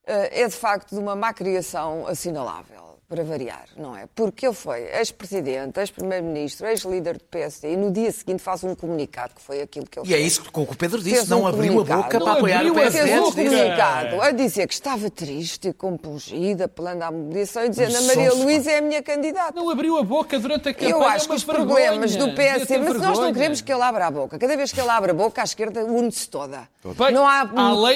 [0.08, 4.08] eh, é de facto de uma má criação assinalável, para variar, não é?
[4.16, 9.36] Porque ele foi ex-presidente, ex-primeiro-ministro, ex-líder do PSD e no dia seguinte faz um comunicado,
[9.36, 11.48] que foi aquilo que ele E é isso que o Pedro disse, Fez não um
[11.48, 13.04] abriu a boca para apoiar o PSD.
[13.08, 18.02] Fez um comunicado a dizer que estava triste e compungida pela mobilização e dizendo a
[18.02, 19.54] Maria Luísa é a minha candidata.
[19.54, 20.90] Não abriu a boca durante a campanha.
[20.92, 21.66] Eu acho é que uma os vergonha.
[21.92, 24.40] problemas do PSD, mas nós não queremos que ele abra a boca.
[24.40, 26.68] Cada vez que ele abre a boca, a esquerda une-se toda.
[26.84, 27.46] Bem, não há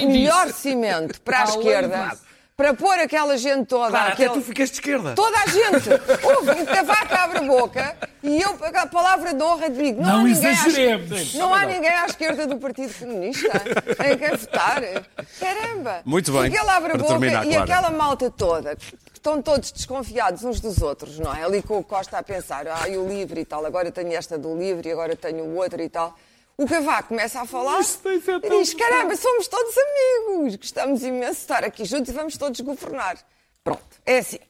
[0.06, 2.27] melhor disso- cimento para a esquerda disso-
[2.58, 3.90] para pôr aquela gente toda.
[3.90, 5.14] Claro, até aquele- tu ficaste de esquerda.
[5.14, 5.90] Toda a gente.
[6.26, 10.18] Ouve, o Cavaco abre a boca e eu, a palavra de honra, digo: não, Não
[10.18, 11.10] há ninguém à exageremos.
[11.12, 13.46] esquerda- Não há ninguém à esquerda do Partido Comunista
[14.12, 14.82] em quem votar.
[15.38, 16.00] Caramba!
[16.04, 16.42] Muito bem.
[16.50, 17.62] Porque ele abre a boca terminar, e Clara.
[17.62, 21.44] aquela malta toda, que estão todos desconfiados uns dos outros, não é?
[21.44, 24.36] Ali com o Costa a pensar: ah, e o livre e tal, agora tenho esta
[24.36, 26.12] do livre e agora tenho o outro e tal.
[26.60, 31.38] O Cavaco começa a falar sido e diz: caramba, somos todos amigos, gostamos imenso de
[31.38, 33.16] estar aqui juntos e vamos todos governar.
[33.62, 34.40] Pronto, é assim.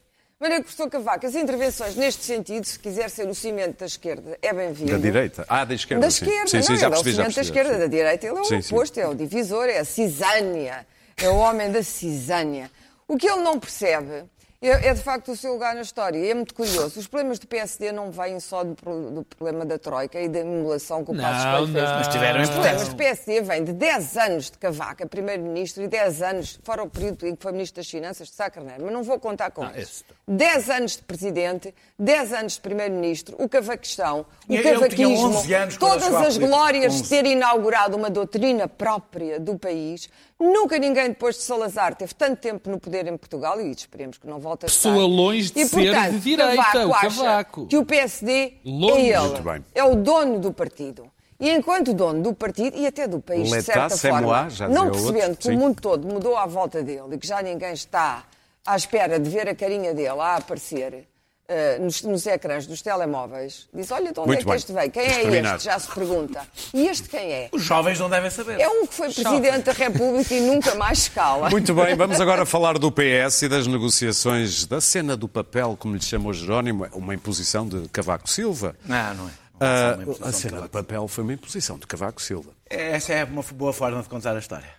[0.41, 3.81] Mas é que o professor Cavaco, as intervenções neste sentido, se quiser ser o cimento
[3.81, 4.93] da esquerda, é bem-vindo.
[4.93, 5.45] Da direita.
[5.51, 6.07] Ah, da esquerda.
[6.07, 6.25] Da sim.
[6.25, 7.79] esquerda, sim, sim, não, já ele é o percebi, cimento da percebi, esquerda, já da
[7.81, 7.97] percebi.
[7.97, 8.75] direita, ele é o Sim, sim.
[8.75, 10.87] oposto, é o divisor, é a cisânia,
[11.19, 12.71] é o homem da cisânia.
[13.07, 14.25] O que ele não percebe
[14.61, 16.19] é, é, de facto o seu lugar na história.
[16.19, 16.99] E é muito curioso.
[16.99, 21.05] Os problemas do PSD não vêm só do, do problema da Troika e da emulação
[21.05, 21.85] que o Passos Não, Coelho fez.
[21.85, 21.95] não.
[21.95, 25.87] Mas tiveram Os problemas do PSD vêm de 10 anos de Cavaco, a primeiro-ministro, e
[25.87, 28.83] 10 anos, fora o período em que foi ministro das Finanças, de Sá Carneiro.
[28.85, 30.05] Mas não vou contar com isso.
[30.27, 35.79] 10 anos de presidente, 10 anos de primeiro-ministro, o cavaquistão, o tinha cavaquismo, 11 anos
[35.79, 37.03] quando todas as glórias 11.
[37.03, 40.11] de ter inaugurado uma doutrina própria do país.
[40.41, 44.27] Nunca ninguém, depois de Salazar, teve tanto tempo no poder em Portugal, e esperemos que
[44.27, 44.91] não volte a estar.
[44.91, 47.67] Pessoa longe de e, ser portanto, de direita, Cavaco o acha Cavaco.
[47.67, 49.13] que o PSD Longe.
[49.13, 49.65] é ele.
[49.75, 51.11] É o dono do partido.
[51.41, 54.69] E enquanto dono do partido e até do país, de certa forma, moi, já dizia
[54.69, 55.55] não o outro, percebendo que sim.
[55.55, 58.25] o mundo todo mudou à volta dele e que já ninguém está
[58.67, 61.07] à espera de ver a carinha dele a aparecer
[61.49, 64.57] eh, nos, nos ecrãs dos telemóveis, diz, olha, de onde Muito é que bem.
[64.57, 64.91] este veio?
[64.91, 65.65] Quem é este?
[65.65, 66.47] Já se pergunta.
[66.75, 67.49] E este quem é?
[67.53, 68.61] Os jovens não devem saber.
[68.61, 71.49] É um que foi Presidente da República e nunca mais escala.
[71.51, 75.95] Muito bem, vamos agora falar do PS e das negociações da cena do papel, como
[75.97, 78.77] lhe chamou Jerónimo, uma imposição de Cavaco Silva.
[78.85, 79.31] Não, não é.
[79.61, 82.51] Não Ah, é imposição a cena do papel foi uma imposição de Cavaco Silva.
[82.71, 84.78] Essa é uma boa forma de contar a história.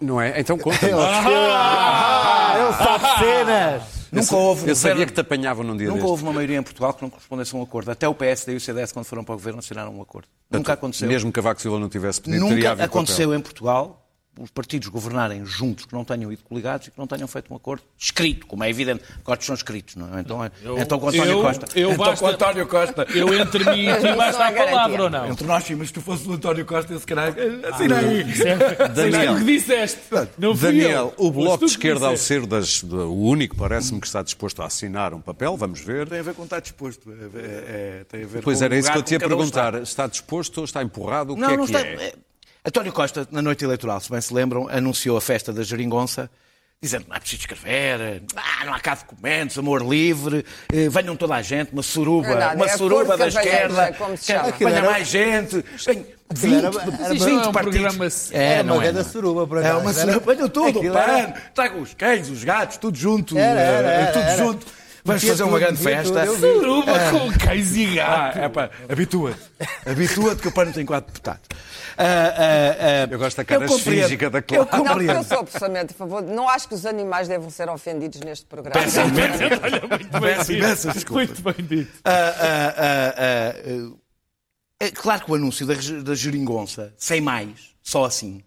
[0.00, 0.38] Não é?
[0.40, 0.78] Então conta.
[0.92, 3.82] Ah, ele sabe cenas.
[4.12, 6.10] Nunca houve um Eu sabia governo- que te apanhavam num dia Nunca destes.
[6.10, 7.90] houve uma maioria em Portugal que não correspondesse a um acordo.
[7.90, 10.28] Até o PSD e o CDS, quando foram para o governo, assinaram um acordo.
[10.50, 11.08] Nunca aconteceu.
[11.08, 13.38] Mesmo que Cavaco Silva não tivesse pedido, teria Nunca aconteceu papel.
[13.38, 14.03] em Portugal
[14.38, 17.56] os partidos governarem juntos, que não tenham ido coligados e que não tenham feito um
[17.56, 19.02] acordo escrito, como é evidente.
[19.20, 20.20] Acordos são escritos, não é?
[20.20, 21.66] Então, é- então com António eu- Costa.
[21.78, 23.06] eu então basta- com António Costa.
[23.14, 25.30] Eu entre mim e ti basta a é palavra ou não?
[25.30, 27.34] Entre nós, sim, mas se tu fosses o António Costa, esse caralho.
[27.72, 28.24] Assina aí.
[28.94, 29.34] Daniel.
[29.34, 30.00] o que disseste.
[30.38, 31.26] Não fui Daniel, eu.
[31.26, 34.62] o Bloco de que Esquerda, ao ser das- do- o único, parece-me que está disposto
[34.62, 36.08] a assinar um papel, vamos ver.
[36.08, 37.10] Tem a ver com estar disposto.
[37.10, 39.22] É, é- é- tem a ver Pois com era isso que eu te ia um
[39.22, 39.28] está.
[39.28, 39.74] perguntar.
[39.82, 41.34] Está disposto ou está empurrado?
[41.34, 41.86] O Não, que é não que está.
[41.86, 42.12] é?
[42.64, 46.30] É, António Costa, na noite eleitoral, se bem se lembram, anunciou a festa da Geringonça,
[46.82, 51.16] dizendo que não é preciso escrever, ah, não há cá documentos, amor livre, eh, venham
[51.16, 54.52] toda a gente, uma suruba, Não é uma é suruba da esquerda, que chama.
[54.58, 57.78] venha mais gente, vem 20, era- era- Mas isto não é um partidos.
[57.80, 58.06] programa...
[58.32, 59.04] É, Era não uma é, é.
[59.04, 62.98] suruba, por É uma Era- suruba, venham tudo, pano, tragam os cães, os gatos, tudo
[62.98, 64.36] junto, Era, era, eh, era, tudo era.
[64.36, 64.66] junto.
[65.06, 66.26] Vamos fazer uma grande festa.
[66.26, 68.38] Suruba com cães e gato.
[68.38, 69.38] Ah, é pá, habitua-te.
[69.84, 71.42] Habitua-te que o pano tem quatro deputados.
[71.96, 74.64] Ah, ah, ah, Eu gosto da cara compreendo- esfíngica da Eu Clara.
[74.72, 75.24] Não, eu compreendo.
[75.24, 76.22] sou absolutamente a favor.
[76.22, 78.80] Não acho que os animais devem ser ofendidos neste programa.
[78.80, 79.48] Peço imensa-
[79.88, 80.64] Muito bem Peço dito.
[80.64, 81.24] imensa desculpa.
[81.24, 81.92] Muito bem dito.
[84.80, 88.42] É claro que o anúncio da, da geringonça, sem mais, só assim,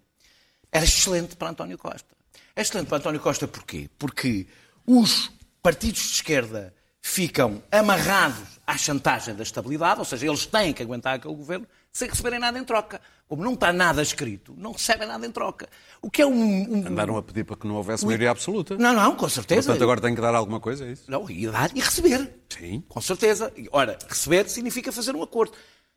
[0.72, 2.08] era excelente para António Costa.
[2.56, 3.90] É excelente para António Costa porquê?
[3.98, 4.46] Porque
[4.86, 5.32] os
[5.62, 11.16] partidos de esquerda ficam amarrados à chantagem da estabilidade, ou seja, eles têm que aguentar
[11.16, 11.66] aquele governo
[11.98, 13.02] sem receberem nada em troca.
[13.28, 15.68] Como não está nada escrito, não recebem nada em troca.
[16.00, 16.32] O que é um.
[16.32, 16.88] um...
[16.88, 18.78] Andaram a pedir para que não houvesse maioria absoluta.
[18.78, 19.64] Não, não, com certeza.
[19.64, 21.10] Portanto, agora tem que dar alguma coisa, é isso?
[21.10, 22.32] Não, e dar e receber.
[22.50, 22.84] Sim.
[22.88, 23.52] Com certeza.
[23.58, 25.54] E, Ora, receber significa fazer um acordo.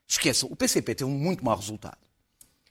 [0.09, 1.99] Esqueçam, o PCP teve um muito mau resultado.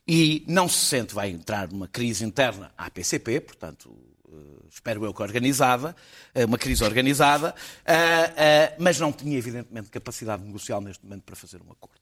[0.07, 3.95] E não se sente, vai entrar numa crise interna à PCP, portanto,
[4.27, 5.95] eh, espero eu que organizada,
[6.33, 7.53] eh, uma crise organizada,
[7.85, 11.98] eh, mas não tinha, evidentemente, capacidade negocial neste momento para fazer um acordo.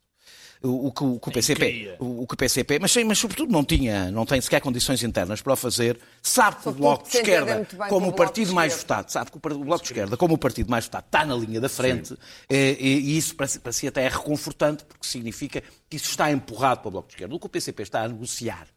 [0.63, 3.19] O, o que, o que o PCP, o, o que o PCP, mas, sim, mas
[3.19, 7.07] sobretudo não tinha, não tem sequer condições internas para o fazer, sabe que o Bloco
[7.07, 10.33] de Esquerda, como com o partido mais votado, sabe que o Bloco de Esquerda, como
[10.33, 12.17] o partido mais votado, está na linha da frente,
[12.49, 16.09] eh, e, e isso para si, para si até é reconfortante, porque significa que isso
[16.09, 17.35] está empurrado para o Bloco de Esquerda.
[17.35, 18.67] O que o PCP está a negociar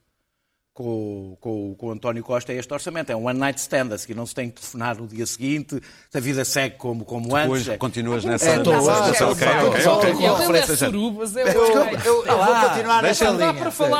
[0.72, 3.11] com, com, com o António Costa é este orçamento.
[3.11, 5.80] É um one night stand, a seguir não se tem que telefonar no dia seguinte,
[6.14, 7.64] a vida segue como, como antes.
[7.64, 8.56] Depois continuas É, nessa...
[8.56, 9.98] estou lá, estou ok, lá, estou lá.
[9.98, 10.12] ok.
[10.14, 11.66] com Ele é surubas, é Eu, o
[12.04, 13.54] eu, eu vou continuar nessa linha.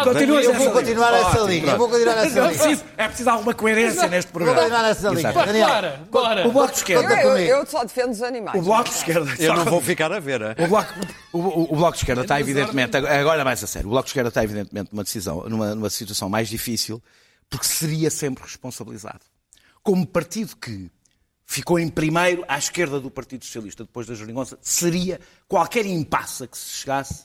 [0.05, 1.73] Continuas Eu vou continuar nessa linha.
[1.73, 2.59] Eu vou continuar nessa É linha.
[2.59, 4.61] preciso, é preciso alguma coerência neste Vou programa.
[4.61, 5.33] continuar nessa linha.
[5.33, 6.49] Daniel, Bora.
[6.49, 7.21] O Bloco de Esquerda.
[7.23, 8.59] Eu, eu, eu só defendo os animais.
[8.59, 9.31] O Bloco de Esquerda.
[9.39, 10.55] Eu não vou ficar a ver, é?
[10.65, 10.93] O Bloco,
[11.33, 14.11] o, o- o Bloco de Esquerda está evidentemente, agora mais a sério, o Bloco de
[14.11, 16.60] Esquerda está evidentemente numa decisão, numa, numa situação mais difícil,
[17.49, 19.21] porque seria sempre responsabilizado.
[19.83, 20.91] Como partido que
[21.47, 25.19] ficou em primeiro à esquerda do Partido Socialista depois da Jeringonça, seria
[25.49, 27.25] qualquer impasse a que se chegasse,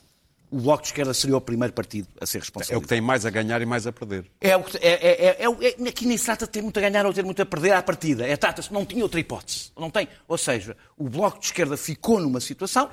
[0.50, 3.26] o Bloco de Esquerda seria o primeiro partido a ser É o que tem mais
[3.26, 4.30] a ganhar e mais a perder.
[4.40, 6.78] É o que- é, é, é, é, é- aqui nem se trata de ter muito
[6.78, 8.26] a ganhar ou ter muito a perder à partida.
[8.26, 9.70] É, trata-se, não tinha outra hipótese.
[9.76, 10.08] Não tem.
[10.28, 12.88] Ou seja, o Bloco de Esquerda ficou numa situação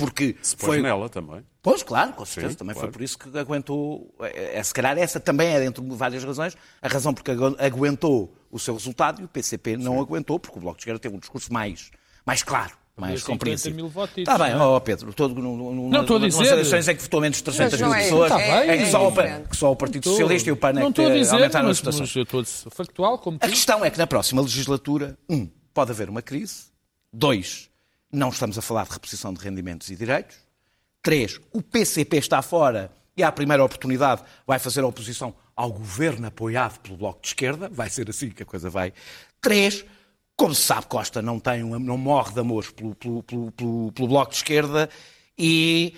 [0.00, 1.44] porque Se foi, pôs nela também.
[1.62, 2.52] Pois, claro, com certeza.
[2.52, 2.88] Sim, também claro.
[2.88, 4.14] foi por isso que aguentou.
[4.20, 7.56] É, é, se calhar essa também é, dentro de várias razões, a razão porque agu-
[7.58, 11.14] aguentou o seu resultado e o PCP não aguentou, porque o Bloco de Esquerda teve
[11.14, 11.90] um discurso mais,
[12.26, 12.72] mais claro.
[12.96, 13.90] Mais 50 compreensível.
[14.16, 14.66] Está bem, não é?
[14.66, 16.52] ó Pedro, todo, no, no, Não, estou a nas dizer.
[16.52, 18.82] eleições em que votou menos de 300 Mas mil é- pessoas, Tá bem, em que
[18.82, 19.12] é só, o,
[19.48, 21.68] que só o Partido Socialista e o PAN é que estou a dizer, aumentaram a
[21.68, 23.44] mas, mas eu estou a ser factual, como tu.
[23.44, 26.64] A questão é que na próxima legislatura, um, pode haver uma crise.
[27.10, 27.69] Dois,
[28.12, 30.36] não estamos a falar de reposição de rendimentos e direitos.
[31.02, 36.78] Três, o PCP está fora e à primeira oportunidade vai fazer oposição ao governo apoiado
[36.80, 37.68] pelo Bloco de Esquerda.
[37.68, 38.92] Vai ser assim que a coisa vai.
[39.40, 39.84] Três,
[40.36, 44.30] como se sabe, Costa não, tem não morre de pelo, pelo, pelo, pelo, pelo Bloco
[44.30, 44.88] de Esquerda
[45.38, 45.94] e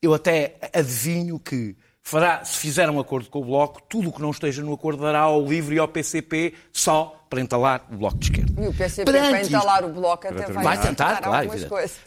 [0.00, 4.20] eu até adivinho que fará, se fizer um acordo com o Bloco, tudo o que
[4.20, 8.18] não esteja no acordo dará ao LIVRE e ao PCP só para entalar o Bloco
[8.18, 8.62] de Esquerda.
[8.62, 11.48] E o PCP, Perante para isto- entalar o bloco, até vai, Vai tentar, claro.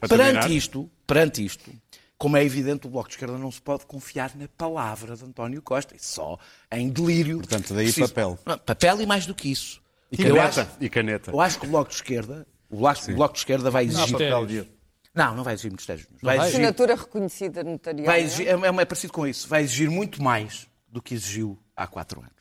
[0.07, 1.71] Perante isto, perante isto,
[2.17, 5.61] como é evidente, o Bloco de Esquerda não se pode confiar na palavra de António
[5.61, 6.37] Costa, e só
[6.71, 7.39] em delírio.
[7.39, 8.37] Portanto, daí papel.
[8.45, 9.81] Não, papel e mais do que isso.
[10.11, 10.61] E Eu caneta.
[10.61, 11.31] acho- E caneta.
[11.31, 14.07] Eu acho que o Bloco de Esquerda, o Bloco, o Bloco de Esquerda vai exigir.
[14.19, 14.67] Mistérios.
[15.15, 16.05] Não, não vai exigir mistérios.
[16.21, 16.47] Vai vai?
[16.47, 18.05] exigir, Assinatura reconhecida notarial.
[18.05, 18.23] vai é?
[18.23, 19.47] exigir, é, é, é parecido com isso.
[19.47, 22.33] Vai exigir muito mais do que exigiu há quatro anos.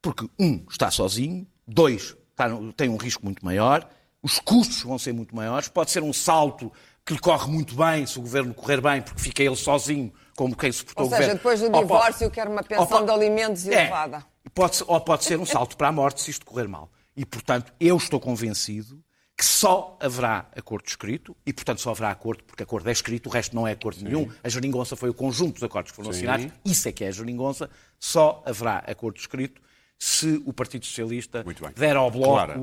[0.00, 1.46] Porque, um, está sozinho.
[1.66, 3.88] Dois, está no- tem um risco muito maior.
[4.22, 5.68] Os custos vão ser muito maiores.
[5.68, 6.72] Pode ser um salto
[7.04, 10.56] que lhe corre muito bem, se o governo correr bem, porque fica ele sozinho, como
[10.56, 11.38] quem suportou Ou o seja, governo.
[11.38, 13.72] depois do Ou pode- divórcio, quer uma ou pensão pode- de alimentos É.
[13.82, 14.24] elevada.
[14.54, 16.90] Pode ser- ou pode ser um salto para a morte se isto correr mal.
[17.16, 19.02] E, portanto, eu estou convencido
[19.36, 23.30] que só haverá acordo escrito, e, portanto, só haverá acordo, porque acordo é escrito, o
[23.30, 24.30] resto não é acordo nenhum.
[24.44, 27.10] A geringonça foi o conjunto dos acordos que foram assinados, isso é que é a
[27.10, 27.68] geringonça.
[27.98, 29.60] Só haverá acordo escrito
[29.98, 31.72] se o Partido Socialista Muito bem.
[31.74, 32.60] der ao Bloco Clara.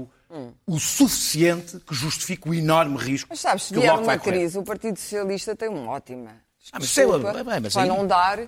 [0.65, 4.57] o suficiente que justifique o enorme risco Mas sabes, se que o vier uma crise,
[4.57, 6.31] o Partido Socialista tem uma ótima
[6.71, 8.39] Ah, mas sei lá, desculpa bem, mas para aí- não dar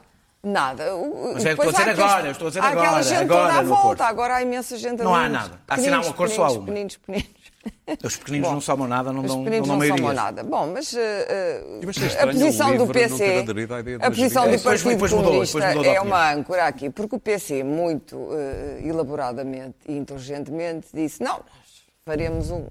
[0.42, 0.96] nada.
[0.96, 2.88] O- Mas é o que depois estou a dizer agora, estou a dizer há aquela
[2.88, 4.02] agora, gente agora toda à no volta, acordo.
[4.04, 5.62] agora há imensa gente Não há nada.
[5.68, 6.60] Há assinar um acordo só há uma.
[6.66, 7.43] pequeninos, pequeninos.
[8.04, 10.44] Os pequeninos Bom, não somam nada, não Os dão, não pequeninos dão não somam nada.
[10.44, 10.98] Bom, mas uh,
[11.86, 13.46] mas é a posição do não PC,
[14.02, 18.18] a posição do Partido depois mudou, Comunista é uma âncora aqui, porque o PC, muito
[18.18, 22.66] uh, elaboradamente e inteligentemente, disse, não, nós faremos um...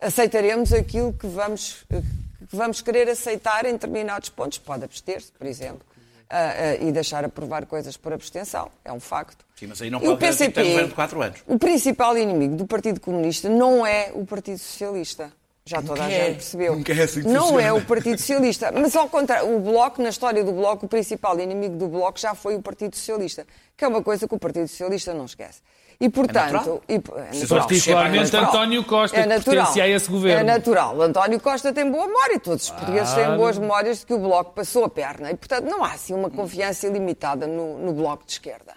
[0.00, 4.58] aceitaremos aquilo que vamos, que vamos querer aceitar em determinados pontos.
[4.58, 5.86] Pode abster-se, por exemplo,
[6.30, 8.70] ah, ah, e deixar aprovar coisas por abstenção.
[8.84, 9.44] É um facto.
[9.56, 11.42] Sim, mas aí não o pode haver PCP, governo de quatro anos.
[11.46, 15.32] O principal inimigo do Partido Comunista não é o Partido Socialista.
[15.64, 16.26] Já toda a é.
[16.26, 16.76] gente percebeu.
[16.76, 17.62] Nunca é assim que não funciona.
[17.62, 18.72] é o Partido Socialista.
[18.72, 22.34] Mas ao contrário, o Bloco, na história do Bloco, o principal inimigo do Bloco já
[22.34, 23.46] foi o Partido Socialista.
[23.76, 25.60] Que é uma coisa que o Partido Socialista não esquece.
[26.00, 26.82] E, portanto, natural.
[26.88, 26.98] e, é
[27.40, 27.66] natural.
[27.66, 28.38] Particularmente É.
[28.38, 29.56] António Costa, É que natural.
[29.64, 30.40] pertencia a esse governo.
[30.40, 31.02] É natural.
[31.02, 34.52] António Costa tem boa memória, todos os portugueses têm boas memórias de que o Bloco
[34.52, 35.30] passou a perna.
[35.32, 38.74] E, portanto, não há assim uma confiança ilimitada no, no Bloco de esquerda.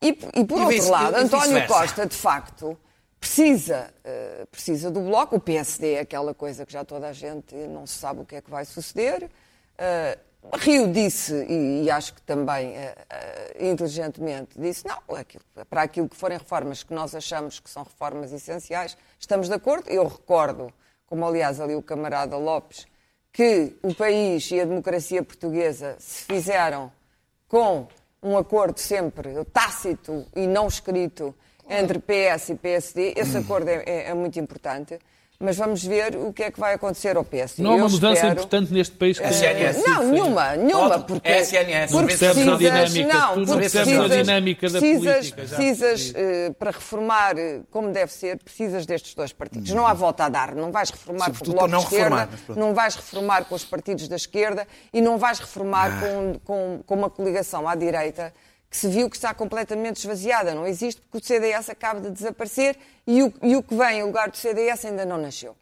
[0.00, 1.66] E, e por E outro vice- lado, António.
[1.66, 2.78] Costa, de facto,
[3.20, 5.36] precisa, eh, precisa do Bloco.
[5.36, 8.36] O PSD é aquela coisa que já toda a gente não se sabe o que
[8.36, 9.28] é que vai suceder.
[9.76, 10.18] Eh,
[10.54, 16.08] Rio disse, e, e acho que também uh, uh, inteligentemente disse, não, aquilo, para aquilo
[16.08, 19.88] que forem reformas que nós achamos que são reformas essenciais, estamos de acordo.
[19.88, 20.72] Eu recordo,
[21.06, 22.86] como aliás ali o camarada Lopes,
[23.32, 26.90] que o país e a democracia portuguesa se fizeram
[27.46, 27.86] com
[28.22, 31.34] um acordo sempre tácito e não escrito
[31.68, 33.14] entre PS e PSD.
[33.16, 34.98] Esse acordo é, é, é muito importante
[35.42, 37.56] mas vamos ver o que é que vai acontecer ao PS.
[37.56, 38.32] Não há uma mudança espero...
[38.34, 39.82] importante neste país que SNS.
[39.86, 41.90] Não, nenhuma, nenhuma, porque, SNS.
[41.92, 45.56] porque precisas, a dinâmica, não, porque precisas, a dinâmica da precisas, política.
[45.56, 49.70] Precisas, uh, para reformar uh, como deve ser, precisas destes dois partidos.
[49.70, 52.94] Não há volta a dar, não vais reformar com o Bloco de Esquerda, não vais
[52.94, 56.00] reformar com os partidos da esquerda e não vais reformar ah.
[56.00, 58.30] com, com, com uma coligação à direita
[58.70, 60.54] que se viu que está completamente esvaziada.
[60.54, 64.02] Não existe porque o CDS acaba de desaparecer e o, e o que vem em
[64.04, 65.56] lugar do CDS ainda não nasceu.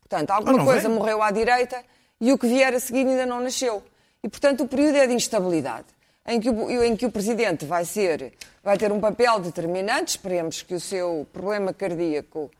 [0.00, 0.96] Portanto, alguma coisa vem.
[0.96, 1.84] morreu à direita
[2.18, 3.82] e o que vier a seguir ainda não nasceu.
[4.22, 5.84] E, portanto, o período é de instabilidade,
[6.26, 8.32] em que o, em que o Presidente vai, ser,
[8.64, 10.12] vai ter um papel determinante.
[10.12, 12.50] Esperemos que o seu problema cardíaco uh,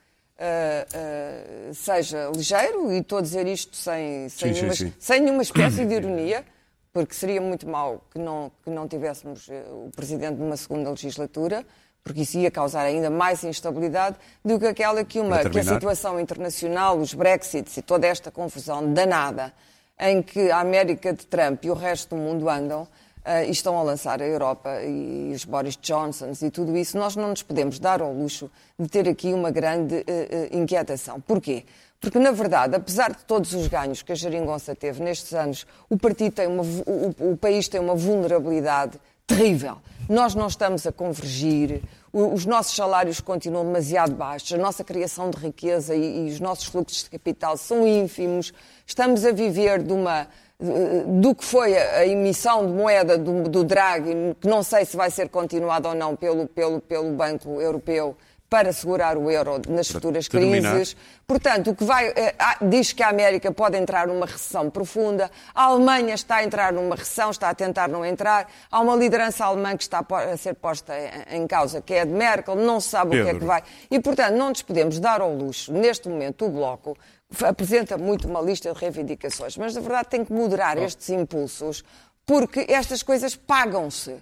[1.69, 4.93] uh, seja ligeiro, e estou a dizer isto sem, sem, sim, nenhuma, sim, sim.
[4.99, 6.45] sem nenhuma espécie de ironia
[6.93, 11.65] porque seria muito mau que não, que não tivéssemos eh, o Presidente numa segunda legislatura,
[12.03, 16.19] porque isso ia causar ainda mais instabilidade do que aquela que, uma, que a situação
[16.19, 19.53] internacional, os Brexits e toda esta confusão danada
[19.99, 22.87] em que a América de Trump e o resto do mundo andam
[23.45, 27.29] e estão a lançar a Europa e os Boris Johnsons e tudo isso, nós não
[27.29, 31.19] nos podemos dar ao luxo de ter aqui uma grande uh, uh, inquietação.
[31.19, 31.65] Porquê?
[31.99, 35.97] Porque, na verdade, apesar de todos os ganhos que a Jeringonça teve nestes anos, o,
[35.97, 39.77] partido tem uma, o, o país tem uma vulnerabilidade terrível.
[40.07, 41.81] Nós não estamos a convergir,
[42.13, 46.65] os nossos salários continuam demasiado baixos, a nossa criação de riqueza e, e os nossos
[46.65, 48.53] fluxos de capital são ínfimos,
[48.85, 50.27] estamos a viver de uma,
[50.59, 55.11] do que foi a emissão de moeda do, do Draghi, que não sei se vai
[55.11, 58.17] ser continuada ou não pelo, pelo, pelo Banco Europeu,
[58.49, 60.95] para segurar o euro nas futuras crises.
[61.27, 65.65] Portanto, o que vai, eh, diz que a América pode entrar numa recessão profunda, a
[65.65, 69.75] Alemanha está a entrar numa recessão, está a tentar não entrar, há uma liderança alemã
[69.75, 70.93] que está a ser posta
[71.29, 73.25] em causa, que é a de Merkel, não se sabe Pedro.
[73.25, 73.63] o que é que vai.
[73.91, 76.97] E, portanto, não nos podemos dar ao luxo, neste momento, o Bloco
[77.43, 80.83] apresenta muito uma lista de reivindicações, mas, na verdade, tem que moderar oh.
[80.83, 81.83] estes impulsos,
[82.25, 84.15] porque estas coisas pagam-se.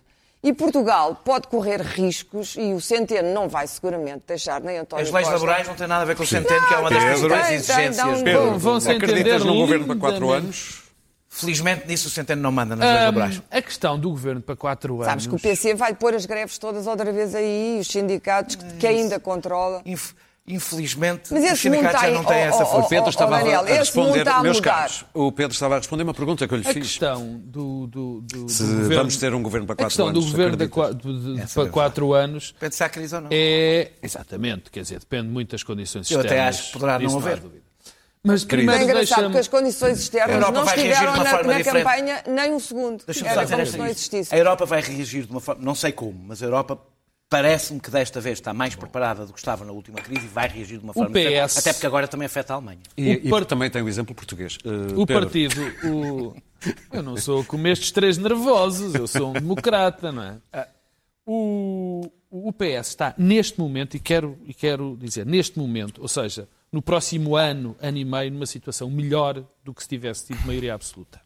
[0.44, 5.12] E Portugal pode correr riscos e o Centeno não vai seguramente deixar nem António As
[5.12, 5.40] leis Costa.
[5.40, 8.22] laborais não têm nada a ver com o Centeno, que é uma das principais exigências.
[8.22, 10.84] Pedro, vão se acreditas num governo para quatro anos?
[11.28, 13.42] Felizmente nisso o Centeno não manda nas leis laborais.
[13.50, 15.08] A questão do governo para quatro anos...
[15.08, 18.86] Sabes que o PC vai pôr as greves todas outra vez aí, os sindicatos que
[18.86, 19.82] ainda controla...
[19.84, 20.14] Inf
[20.48, 22.86] Infelizmente, Mas os sindicatos já não têm essa força.
[22.86, 26.14] O Pedro estava Daniel, a responder, a meus caros, o Pedro estava a responder uma
[26.14, 26.84] pergunta que eu lhe a fiz.
[26.84, 29.84] questão do, do, do, Se do governo, vamos ter um governo para quatro anos.
[29.84, 32.52] A questão anos, do governo de, de, para quatro anos.
[32.52, 33.30] Depende se há crise ou não.
[33.32, 36.32] É, exatamente, quer dizer, depende muito das condições eu externas.
[36.32, 37.42] Eu até acho que poderá não haver.
[38.24, 39.32] Mas primeiro é engraçado deixa...
[39.32, 43.04] que as condições externas não estiveram na, na campanha nem um segundo.
[43.04, 46.42] Deixa-me só dizer esta A Europa vai reagir de uma forma, não sei como, mas
[46.44, 46.80] a Europa
[47.30, 50.48] parece-me que desta vez está mais preparada do que estava na última crise e vai
[50.48, 52.82] reagir de uma forma diferente, até porque agora também afeta a Alemanha.
[52.96, 53.46] E, e par...
[53.46, 54.58] também tem o exemplo português.
[54.58, 55.24] Uh, o Pedro.
[55.24, 56.36] partido, o...
[56.94, 60.38] eu não sou como estes três nervosos, eu sou um democrata, não é?
[60.54, 60.68] Ah,
[61.26, 66.48] o, o PS está neste momento, e quero, e quero dizer, neste momento, ou seja,
[66.72, 70.74] no próximo ano, ano e meio, numa situação melhor do que se tivesse tido maioria
[70.74, 71.20] absoluta.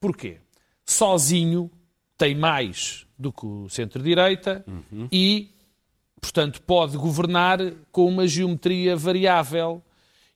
[0.00, 0.38] Porquê?
[0.84, 1.70] Sozinho
[2.18, 5.08] tem mais do que o centro-direita uhum.
[5.10, 5.50] e,
[6.20, 7.58] portanto, pode governar
[7.90, 9.82] com uma geometria variável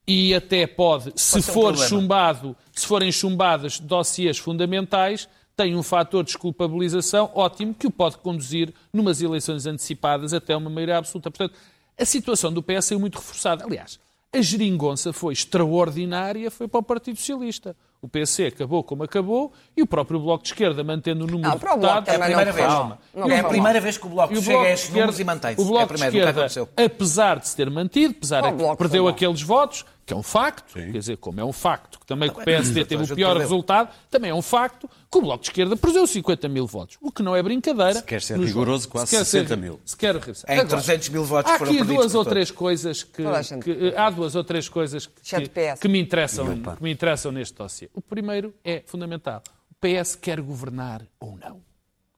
[0.06, 6.24] e até pode, se for um chumbado, se forem chumbadas dossiês fundamentais, tem um fator
[6.24, 11.30] de desculpabilização ótimo que o pode conduzir numas eleições antecipadas até uma maioria absoluta.
[11.30, 11.58] Portanto,
[11.98, 13.64] a situação do PS é muito reforçada.
[13.64, 14.00] Aliás,
[14.32, 17.76] a geringonça foi extraordinária, foi para o Partido Socialista.
[18.02, 21.50] O PC acabou como acabou e o próprio Bloco de Esquerda mantendo o número não,
[21.50, 22.08] de deputados.
[22.08, 22.66] É a primeira vez.
[22.66, 22.98] Calma.
[23.14, 25.60] Não, é a primeira vez que o Bloco chega a estes números e mantém-se.
[25.60, 26.46] O Bloco é de Esquerda,
[26.82, 30.72] apesar de se ter mantido, apesar de que perdeu aqueles votos, que é um facto,
[30.72, 30.90] Sim.
[30.90, 33.90] quer dizer, como é um facto que também que o PSD teve o pior resultado,
[34.10, 37.22] também é um facto que o Bloco de Esquerda perdeu 50 mil votos, o que
[37.22, 37.94] não é brincadeira.
[37.94, 39.78] Se quer ser rigoroso, quase se 60 mil.
[39.84, 43.22] Se quer Em Agora, 300 mil votos há aqui duas ou três coisas que,
[43.62, 47.56] que, há duas ou três coisas que, que, que me interessam, que me interessam neste
[47.56, 47.88] dossiê.
[47.94, 49.44] O primeiro é fundamental.
[49.70, 51.62] O PS quer governar ou não?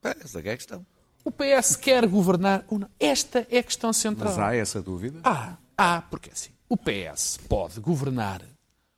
[0.02, 0.86] Essa é a questão.
[1.22, 2.88] O PS quer governar ou não?
[2.98, 4.30] Esta é a questão central.
[4.34, 5.20] Mas há essa dúvida?
[5.22, 8.40] Há, há, porque assim, o PS pode governar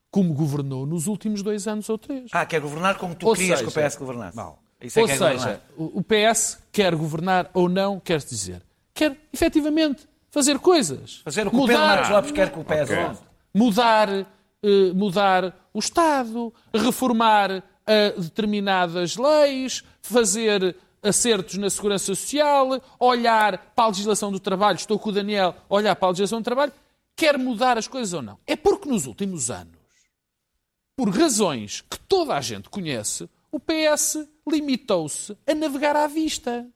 [0.09, 2.31] como governou nos últimos dois anos ou três.
[2.33, 4.39] Ah, quer governar como tu Ou querias seja, que o PS governasse.
[4.81, 5.99] Isso é ou que é seja, governar.
[5.99, 8.63] o PS quer governar ou não, quer dizer,
[8.95, 11.21] quer efetivamente fazer coisas.
[11.25, 13.23] Fazer o que o Pedro mudar, Marcos Lopes quer que o PS faça.
[13.53, 23.59] mudar, eh, mudar o Estado, reformar eh, determinadas leis, fazer acertos na segurança social, olhar
[23.75, 26.73] para a legislação do trabalho, estou com o Daniel, olhar para a legislação do trabalho,
[27.17, 28.39] quer mudar as coisas ou não.
[28.47, 29.77] É porque nos últimos anos,
[30.97, 36.67] por razões que toda a gente conhece, o PS limitou-se a navegar à vista.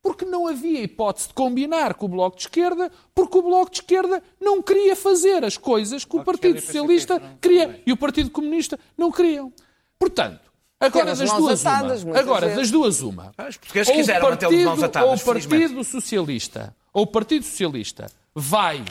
[0.00, 3.78] Porque não havia hipótese de combinar com o Bloco de Esquerda, porque o Bloco de
[3.78, 8.78] Esquerda não queria fazer as coisas que o Partido Socialista queria e o Partido Comunista
[8.96, 9.52] não queriam.
[9.98, 10.40] Portanto,
[10.78, 12.16] agora das duas atadas, uma.
[12.16, 12.56] Agora vezes.
[12.62, 13.32] das duas uma.
[13.36, 15.34] Ah, os portugueses Ou o partido- atadas, Ou o.
[15.34, 18.84] Partido Socialista, ou o Partido Socialista vai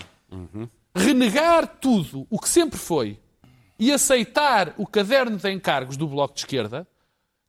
[0.97, 3.19] renegar tudo o que sempre foi
[3.79, 6.87] e aceitar o caderno de encargos do Bloco de Esquerda,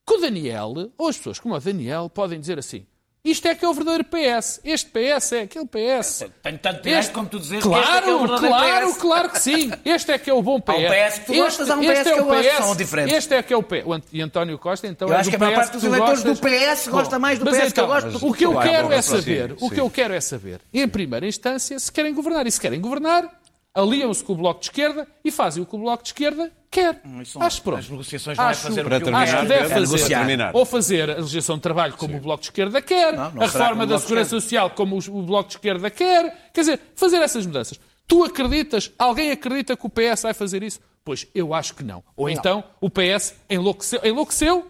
[0.07, 2.87] que o Daniel, ou as pessoas como o Daniel, podem dizer assim:
[3.25, 6.25] isto é que é o verdadeiro PS, este PS é aquele PS.
[6.43, 8.49] Tenho tanto direito Este- como tu dizes claro, que este é que é o verdadeiro
[8.57, 8.99] claro, PS.
[8.99, 9.71] claro que sim.
[9.85, 10.71] Este é que é o bom PS.
[10.71, 12.57] Há um PS que tu gostas, há um PS este que é eu o PS,
[12.57, 13.15] são diferentes.
[13.15, 13.85] Este é que é o PS.
[13.85, 15.85] O E António Costa, então, Eu é acho do que a maior PS parte dos
[15.85, 16.37] eleitores do.
[16.37, 18.27] PS gosta mais do Mas PS que eu então, gosto.
[18.27, 19.69] O que eu quero é sim, saber, o sim.
[19.75, 22.47] que eu quero é saber, em primeira instância, se querem governar.
[22.47, 23.38] E se querem governar,
[23.79, 27.01] aliam-se com o Bloco de Esquerda e fazem o que o Bloco de Esquerda quer.
[27.23, 27.79] isso Acho pronto.
[27.79, 30.09] as negociações não é Acho- fazer o Para terminar, Acho que deve fazer.
[30.09, 30.51] terminar.
[30.55, 33.47] Ou fazer a legislação de trabalho como o Bloco de Esquerda quer, Não, não a
[33.47, 36.51] reforma da segurança social como o Bloco de Esquerda quer.
[36.53, 37.79] Quer dizer, fazer essas mudanças.
[38.07, 38.91] Tu acreditas?
[38.99, 40.81] Alguém acredita que o PS vai fazer isso?
[41.05, 42.03] Pois eu acho que não.
[42.17, 44.67] Ou então o PS enlouqueceu, enlouqueceu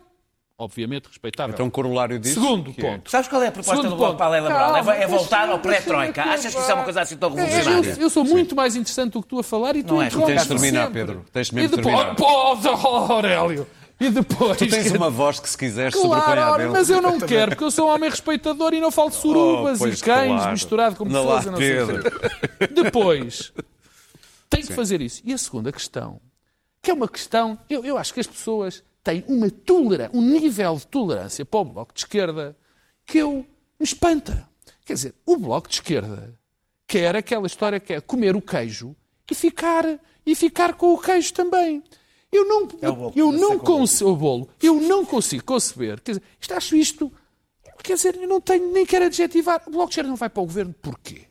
[0.59, 1.55] obviamente respeitável.
[1.55, 2.35] Então, corolário disso.
[2.41, 3.11] Segundo que é- ponto.
[3.11, 4.19] Sabes qual é a proposta Segundo do Bloco ponto.
[4.19, 4.71] para a lei laboral?
[4.71, 6.23] É- Calma, é voltar ao pré-troika.
[6.23, 7.91] Achas que isso é uma coisa assim tão É, revolucionária?
[7.93, 10.07] Eu, eu sou muito mais interessante do que tu a falar e tu Não é,
[10.07, 11.01] interrompes tens de terminar, sempre.
[11.01, 11.25] Pedro.
[11.33, 12.17] Tens de e mesmo depois, terminar.
[12.17, 13.67] Pô, oh, Aurélio.
[14.01, 14.57] E depois...
[14.59, 16.71] Tu tens uma voz que, se quiseres, sobrepõe Claro, à ora, dele.
[16.73, 19.81] mas eu não quero, porque eu sou um homem respeitador e não falo de surubas
[19.81, 20.51] Oh, e cães claro.
[20.53, 22.21] misturado com pessoas lá, não sei o Pedro.
[22.75, 23.53] Depois,
[24.49, 25.21] tem que fazer isso.
[25.25, 26.21] E a segunda questão,
[26.81, 30.77] que é uma questão, eu, eu acho que as pessoas têm uma tolerância, um nível
[30.77, 32.55] de tolerância para o Bloco de Esquerda
[33.07, 33.47] que eu
[33.81, 34.47] me espanta.
[34.85, 36.39] Quer dizer, o Bloco de Esquerda
[36.87, 38.95] quer aquela história que é comer o queijo
[39.31, 39.85] e ficar,
[40.27, 41.83] e ficar com o queijo também.
[42.31, 46.23] Eu não, É bolo, eu não consigo, o bolo, eu não consigo conceber, quer dizer,
[46.39, 47.13] isto, acho isto,
[47.83, 50.43] quer dizer, eu não tenho, nem quero adjetivar, o Bloco de Esquerda não vai para
[50.43, 51.29] o governo, porquê?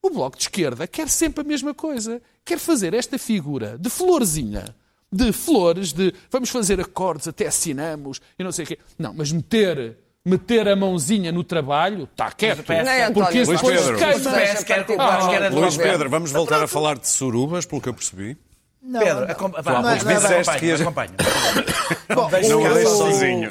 [0.00, 2.20] O Bloco de Esquerda quer sempre a mesma coisa.
[2.44, 4.74] Quer fazer esta figura de florzinha,
[5.12, 8.78] de flores, de vamos fazer acordos, até assinamos e não sei o quê.
[8.98, 12.66] Não, mas meter, meter a mãozinha no trabalho, está quieto.
[12.68, 13.96] Nem António Porque isso Luís depois Pedro.
[13.98, 14.84] PS quer
[15.18, 15.76] Esquerda Luís.
[15.76, 18.36] Pedro, vamos voltar a falar de surubas, pelo que eu percebi.
[18.82, 19.26] Pedro,
[19.62, 21.12] vá, não, não, que acompanho.
[22.14, 23.50] Bom, Não o- deixes sozinho.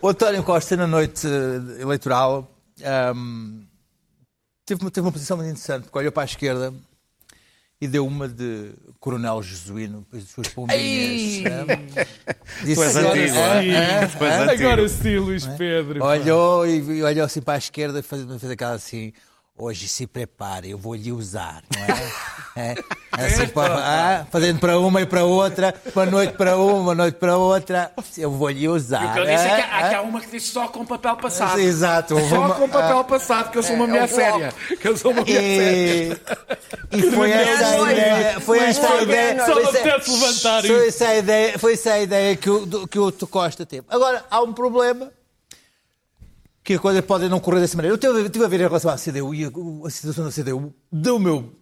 [0.00, 2.48] O António Costa, na noite eh, eleitoral,
[2.84, 3.62] ahm,
[4.64, 6.72] teve, uma- teve uma posição muito interessante, porque olhou para a esquerda
[7.80, 10.80] e deu uma de coronel jesuíno, depois das suas pombinhas.
[12.62, 14.04] disse, Tu és agora- antigo, ah, é?
[14.04, 14.10] ah,
[14.48, 14.52] ah.
[14.52, 16.04] Agora sim, Luís Pedro.
[16.04, 19.12] Olhou e olhou assim para a esquerda e fez, fez aquela assim.
[19.62, 22.10] Hoje se prepare, eu vou lhe usar, não é?
[22.56, 22.74] É,
[23.12, 27.14] assim, para- ah, fazendo para uma e para outra, uma noite para uma, uma noite
[27.14, 29.04] para outra, eu vou lhe usar.
[29.10, 30.02] O que eu disse é que ah, há, há ah.
[30.02, 31.60] uma que disse só com papel passado.
[31.60, 32.18] Exato.
[32.28, 34.52] Só uma- com papel passado, que eu sou uma mulher séria.
[34.80, 36.20] Que eu sou uma mulher séria.
[36.90, 40.70] E, e foi essa a ideia, foi esta a ideia, só essa- apetece levantar foi
[40.70, 40.88] isso.
[40.88, 43.12] essa a ideia, foi essa a ideia que o, que o.
[43.28, 43.86] Costa teve.
[43.88, 45.10] Agora, há um problema
[46.70, 47.96] que a coisa pode não correr dessa maneira.
[48.00, 51.18] Eu estive, a ver em relação à CDU e a, a situação da CDU, do
[51.18, 51.52] meu,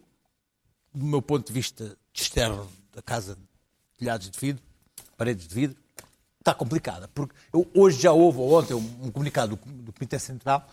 [0.95, 3.41] do meu ponto de vista externo da casa de
[3.97, 4.63] telhados de vidro,
[5.17, 5.79] paredes de vidro,
[6.39, 7.09] está complicada.
[7.15, 10.69] Porque eu- hoje já houve, ou ontem, um, comunicado do, do Comitê Central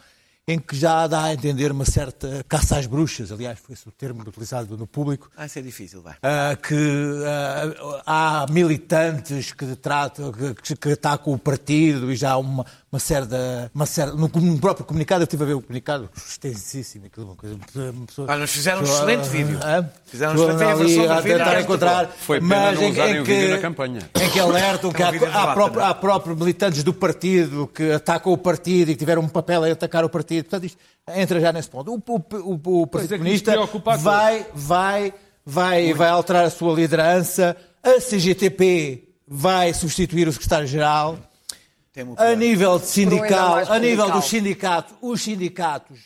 [0.48, 3.92] em que já dá a entender uma certa caça às bruxas, aliás, foi esse o
[3.92, 6.18] termo utilizado no público, Vai ser difícil, vai.
[6.22, 6.76] ah, que
[8.06, 12.64] ah, há militantes que tratam, que, que atacam o partido e já há uma,
[12.96, 13.72] uma certa.
[13.76, 17.36] Uma certa no, no próprio comunicado, eu estive a ver o comunicado extensíssimo, aquilo, uma
[17.36, 17.58] coisa.
[17.92, 19.60] Uma pessoa, Ah, mas fizeram um excelente vídeo.
[19.62, 20.64] ah, Fizeram um excelente-
[21.10, 22.08] a vídeo tentar encontrar.
[22.10, 24.00] Foi pena mas não em, usarem em o que, vídeo na campanha.
[24.22, 25.86] Em que alertam que É há, há, próprio, é?
[25.86, 29.72] há próprios militantes do partido que atacam o partido e que tiveram um papel a
[29.72, 30.46] atacar o partido.
[30.46, 30.78] Portanto, isto
[31.16, 31.94] entra já nesse ponto.
[31.94, 33.54] O, o, o, o Partido é nos Comunista
[33.92, 35.14] a vai, vai,
[35.46, 37.58] vai, vai alterar a sua liderança.
[37.84, 41.18] A CGTP vai substituir o secretário-geral.
[42.22, 46.00] A nível de sindical, a nível dos sindicatos, os sindicatos,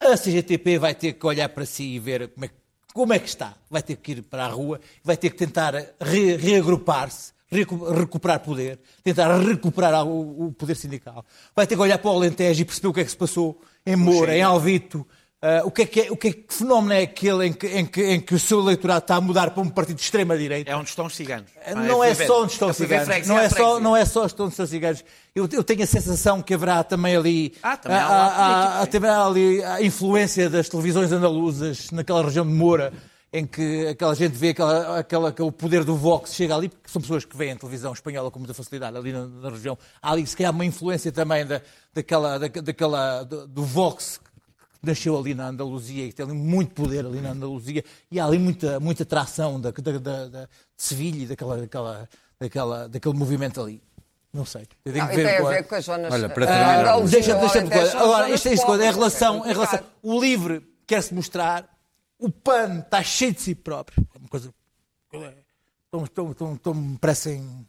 [0.00, 2.54] a CGTP vai ter que olhar para si e ver como é que
[2.92, 3.54] como é que está?
[3.68, 8.38] Vai ter que ir para a rua, vai ter que tentar re- reagrupar-se, recu- recuperar
[8.38, 11.24] poder, tentar recuperar o, o poder sindical.
[11.56, 13.60] Vai ter que olhar para o Alentejo e perceber o que é que se passou
[13.84, 15.04] em Moura, em Alvito.
[15.46, 17.66] Ah, o que é que, é, o que, é, que fenómeno é aquele em que,
[17.66, 20.70] em, que, em que o seu eleitorado está a mudar para um partido de extrema-direita?
[20.70, 21.50] É onde estão os ciganos.
[21.86, 23.26] Não é só onde estão os ciganos.
[23.28, 25.04] Não a é, só, não é só onde estão os ciganos.
[25.34, 28.88] Eu, eu tenho a sensação que haverá também ali, Ah, também há um lado a,
[28.90, 28.96] sim.
[28.96, 32.90] haverá ali a influência das televisões andaluzas naquela região de Moura,
[33.30, 36.88] em que aquela gente vê aquela, aquela, que o poder do Vox chega ali, porque
[36.88, 39.76] são pessoas que veem a televisão espanhola com muita facilidade ali na, na região.
[40.00, 41.60] Há ali, se calhar, uma influência também da,
[41.92, 44.24] daquela, da, daquela, do, do Vox
[44.84, 48.24] nasceu ali na Andaluzia e que tem ali muito poder ali na Andaluzia e há
[48.26, 52.08] ali muita, muita tração da, da, da, da- de Sevilha e daquela, daquela,
[52.40, 53.82] daquela, daquele movimento ali.
[54.32, 54.66] Não sei.
[54.84, 56.12] Eu tenho Não, que e tem a ver com as zonas.
[56.12, 57.98] Olha, para terminar, Andaluzia, Deixa, deixa Alentejo, coisa.
[58.00, 58.74] Agora, isto é isto.
[58.74, 59.80] Em relação, é em relação.
[60.02, 61.68] O livre quer-se mostrar,
[62.18, 64.04] o PAN está cheio de si próprio.
[64.14, 64.52] É uma coisa.
[65.12, 67.64] Estão, estão, estão, estão, me parecem.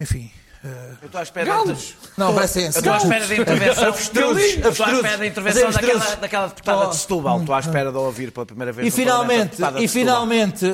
[0.00, 0.30] Enfim.
[0.64, 1.94] Eu estou à espera Galos!
[2.16, 2.64] não, parecem.
[2.64, 3.88] Eu estou à espera da intervenção.
[3.88, 6.90] Avestruzes, Eu estou à espera da intervenção Mas daquela, daquela deputada Oh.
[6.90, 7.40] de Setúbal.
[7.40, 8.86] Estou à espera de ouvir pela primeira vez.
[8.86, 10.66] E finalmente, de e finalmente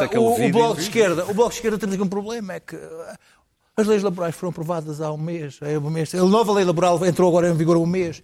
[0.00, 2.60] aquele o, o Bloco de Esquerda, o Bloco de Esquerda temos aqui um problema, é
[2.60, 3.16] que ah,
[3.76, 6.14] as leis laborais foram aprovadas há um mês, há um mês.
[6.14, 8.22] A nova lei laboral entrou agora em vigor há um mês.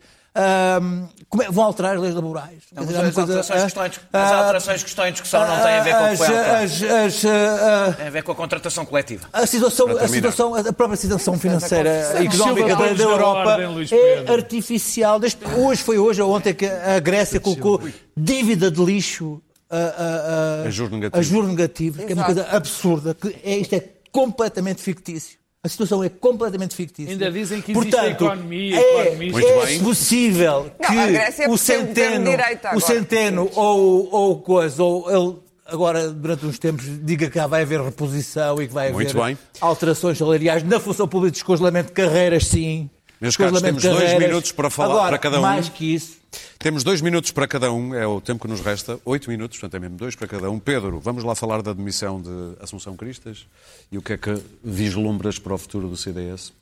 [1.29, 2.59] Como é- vão alterar as leis laborais?
[2.73, 5.47] Não, dizer, as coisa- alterações, que estão em, ah, as alterações que estão em discussão
[5.47, 8.85] não têm a ver com as, as, as, ah, Tem a ver com a contratação
[8.87, 9.29] coletiva.
[9.33, 11.91] a situação, a, situação, a própria situação financeira
[12.25, 13.59] e Silva económica da, da Europa
[13.93, 15.19] é artificial.
[15.21, 17.81] Desde- Hoje foi hoje ou ontem que a Grécia colocou
[18.17, 21.27] dívida de lixo a, a, a, A juros negativos.
[21.27, 23.15] a juros negativos, que é uma coisa absurda.
[23.15, 25.39] Que é, isto é completamente fictício.
[25.63, 27.13] A situação é completamente fictícia.
[27.13, 31.59] Ainda dizem que existe Portanto, a economia, é, é possível Não, que a Grécia o
[31.59, 32.31] centeno,
[32.75, 35.37] o centeno ou, ou coisa, ou ele
[35.67, 39.39] agora durante uns tempos diga que vai haver reposição e que vai Muito haver bem.
[39.61, 42.89] alterações salariais na função pública, descongelamento de carreiras, sim.
[43.21, 44.29] Meus caros, temos dois carreiras.
[44.29, 45.43] minutos para falar Agora, para cada um.
[45.43, 46.19] Mais que isso,
[46.59, 48.99] Temos dois minutos para cada um, é o tempo que nos resta.
[49.05, 50.59] Oito minutos, portanto é mesmo dois para cada um.
[50.59, 52.31] Pedro, vamos lá falar da demissão de
[52.63, 53.47] Assunção Cristas
[53.93, 56.53] e o que é que vislumbras para o futuro do CDS?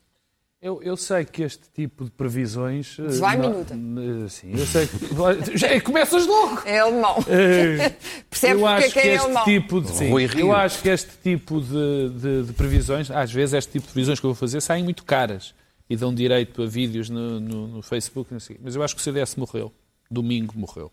[0.61, 2.97] Eu, eu sei que este tipo de previsões.
[2.99, 3.75] eh, Vai não- minuta.
[3.75, 4.99] eh, Sim, eu sei que.
[5.57, 6.63] Já, começas logo!
[6.65, 7.25] É alemão.
[7.29, 7.93] Eh,
[8.29, 9.45] Percebe eu porque acho é que que é este alemão.
[9.45, 13.71] tipo de sim, eu acho que este tipo de, de- de previsões, às vezes este
[13.73, 15.55] tipo de previsões que eu vou fazer saem muito caras
[15.89, 18.33] e dão direito a vídeos no, no- no Facebook,
[18.63, 19.73] mas eu acho que o CDS morreu.
[20.11, 20.91] Domingo morreu.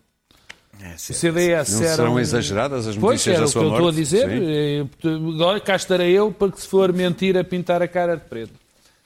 [0.77, 3.69] O CDS Não era serão exageradas as Pois, notícias era da o que sua eu
[3.69, 3.77] morte?
[3.77, 4.29] estou a dizer.
[4.29, 5.55] Sim.
[5.55, 8.53] Eh, cá estarei eu para que se for mentira pintar a cara de preto.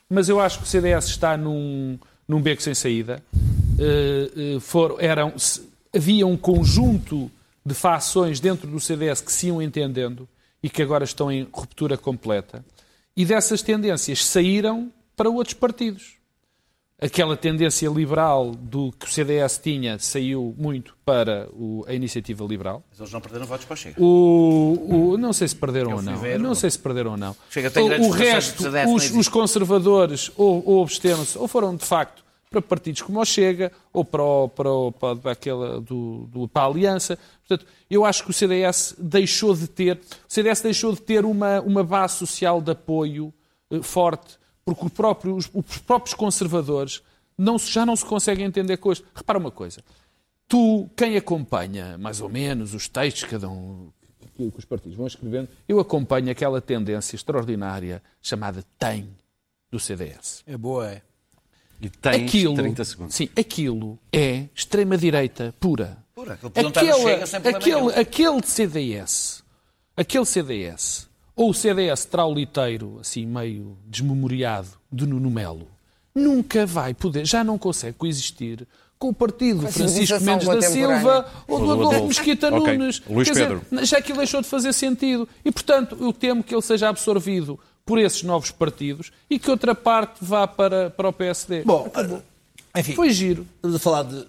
[0.10, 3.22] Mas eu acho que o CDS está num, num beco sem saída.
[3.78, 5.34] Eh, eh, foram, eram,
[5.96, 7.30] havia um conjunto
[7.64, 10.28] de fações dentro do CDS que se iam entendendo
[10.64, 12.66] e que agora estão em ruptura completa.
[13.16, 16.14] E dessas tendências saíram para outros partidos
[17.02, 22.84] aquela tendência liberal do que o CDS tinha saiu muito para o- a iniciativa liberal.
[22.90, 24.02] Mas eles não perderam votos para o Chega.
[24.02, 26.18] O, o- não sei se perderam ou não.
[26.18, 27.36] ver, não sei se perderam ou não.
[27.50, 28.64] Chega, o, o resto,
[28.94, 33.72] os, os conservadores ou, ou absteram-se ou foram de facto para partidos como o Chega
[33.94, 37.18] ou para, o- para, o- para, para aquela do, do- para a Aliança.
[37.48, 41.60] Portanto, eu acho que o CDS deixou de ter, o CDS deixou de ter uma,
[41.62, 43.34] uma base social de apoio
[43.72, 44.39] eh, forte,
[44.76, 47.02] porque o próprio- os, os próprios conservadores
[47.38, 49.06] não se- já não se conseguem entender com isto.
[49.16, 49.82] Repara uma coisa.
[50.48, 53.92] Tu, quem acompanha mais ou menos os textos que cada um
[54.36, 59.10] que os partidos vão escrevendo, eu acompanho aquela tendência extraordinária chamada TEM
[59.70, 60.44] do CDS.
[60.48, 61.02] é boa, é.
[61.82, 63.16] E tens aquilo, 30 segundos.
[63.16, 65.98] Sim, aquilo é extrema-direita pura.
[66.16, 66.68] Pura, Aquele,
[67.58, 69.44] aquele, aquele CDS,
[69.96, 71.09] aquele CDS,
[71.40, 75.70] ou o CDS trauliteiro, assim meio desmemoriado, de Nuno Melo,
[76.14, 78.68] nunca vai poder, já não consegue coexistir
[78.98, 80.62] com o partido a de Francisco Mendes da.
[80.62, 82.08] Silva ou do do Adolfo.
[82.08, 82.78] Mesquita Ok.
[82.78, 83.02] Nunes.
[83.10, 83.62] Luís Quer Pedro.
[83.72, 85.30] dizer, já aquilo deixou de fazer sentido.
[85.46, 89.74] E, portanto, eu temo que ele seja absorvido por esses novos partidos e que outra
[89.74, 91.64] parte vá para, para o PSD.
[91.64, 91.90] Bom,
[92.76, 93.48] enfim, Foi giro.
[93.56, 94.26] estamos a falar de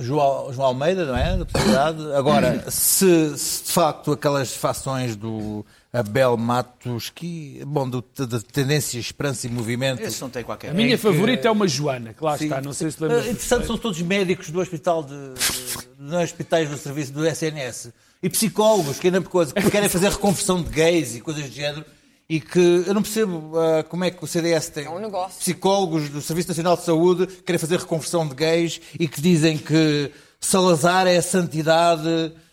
[0.00, 1.36] João, João Almeida, não é?
[1.36, 2.12] Da possibilidade.
[2.14, 5.64] Agora, se, se de facto aquelas fações do
[5.98, 10.02] Abel Matos, que, bom, do, da tendência, esperança e movimento.
[10.02, 10.70] Esse não tem qualquer.
[10.70, 12.44] A minha que- favorita é uma Joana, que lá Sim.
[12.44, 13.20] está, não sei se É lembra.
[13.30, 17.92] interessante, são todos médicos do hospital de, de, nos hospitais do serviço do SNS
[18.22, 21.52] e psicólogos que ainda por coisa, que querem fazer reconversão de gays e coisas do
[21.52, 21.84] género
[22.28, 25.38] e que eu não percebo ah, como é que o CDS tem É um negócio.
[25.38, 29.56] psicólogos do Serviço Nacional de Saúde que querem fazer reconversão de gays e que dizem
[29.56, 32.45] que Salazar é a santidade ah,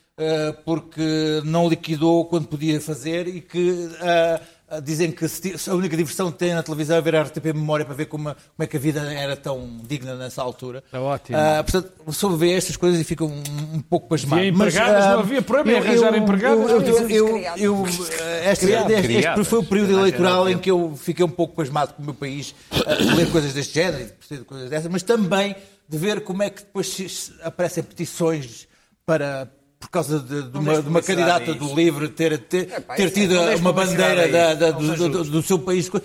[0.66, 6.32] porque não liquidou quando podia fazer e que eh, eh, dizem que a única diversão
[6.32, 8.78] que tem na televisão é ver a RTP Memória para ver como, como é que
[8.78, 10.84] a vida era tão digna nessa altura.
[10.92, 11.38] É ótimo.
[11.38, 13.44] Ah, portanto, pessoa vê estas coisas e fica um,
[13.74, 14.42] um pouco pasmado.
[14.44, 16.70] E empregadas, não havia problema em arranjar empregadas.
[16.70, 17.86] Eu, eu, eu, eu,
[18.20, 21.94] eh, este, este- este foi o período eleitoral em que eu fiquei um pouco pasmado
[21.94, 25.04] com o meu país a ler coisas deste género e de perceber coisas dessas, mas
[25.04, 25.56] também
[25.88, 28.68] de ver como é que depois aparecem petições
[29.06, 29.48] para
[29.84, 33.10] por causa de, de uma, de uma candidata do LIVRE ter, ter, Epá, ter é-
[33.10, 35.90] tido deixes uma bandeira da- da- do, do- do seu país.
[35.90, 36.02] Quer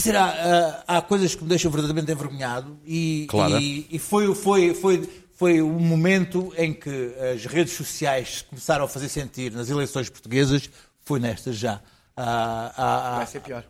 [0.00, 3.58] dizer, há, há- há coisas que me deixam verdadeiramente envergonhado e, Claro.
[3.58, 8.88] e, e foi, foi, foi, foi o momento em que as redes sociais começaram a
[8.88, 10.68] fazer sentir nas eleições portuguesas,
[11.04, 11.80] foi nestas já.
[12.16, 13.64] Ah, ah, ah, Vai ser pior.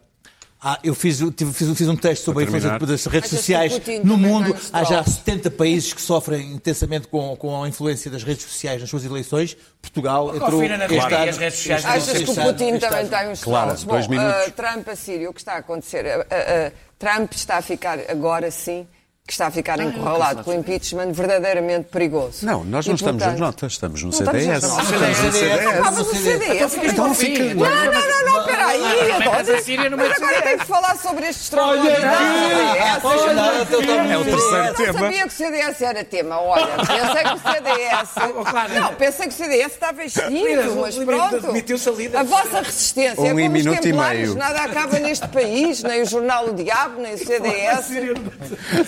[0.64, 3.72] Ah, eu fiz, tive- fiz, fiz um texto sobre a influência das redes Achas sociais
[4.02, 4.56] no mundo.
[4.72, 5.16] Há já troll?
[5.16, 9.56] 70 países que sofrem intensamente com, com a influência das redes sociais nas suas eleições.
[9.82, 11.14] Portugal entrou Confina na este Claro.
[11.26, 14.34] E as redes sociais Achas que o Putin também tem uns Claro, dois Bom, minutos.
[14.46, 16.06] ah, Trump a Síria, o que está a acontecer?
[16.06, 16.34] Ah, ah,
[16.68, 18.86] ah, Trump está a ficar agora sim,
[19.26, 22.44] que está a ficar encurralado com o impeachment verdadeiramente perigoso.
[22.44, 24.62] Não, nós E, não estamos nas portanto, notas, estamos no Não estamos CDS.
[24.64, 25.66] Estamos no CDS.
[25.66, 26.76] Ah, mas o CDS.
[26.92, 28.82] Então fica- Não, não, não, não, peraí.
[28.82, 30.42] Mas agora CDS.
[30.42, 31.80] tenho que falar sobre estes trolls.
[31.80, 31.94] Olha!
[31.96, 34.98] CDS, então estamos É o terceiro eu não tema.
[34.98, 36.40] sabia que o CDS era tema.
[36.42, 38.74] Olha, pensei que o CDS.
[38.78, 42.16] Não, pensei que o CDS estava extinto, mas pronto.
[42.18, 44.28] A vossa resistência Um é como minuto os e templários.
[44.34, 44.38] meio.
[44.38, 47.88] Nada acaba neste país, nem o Jornal O Diabo, nem o CDS.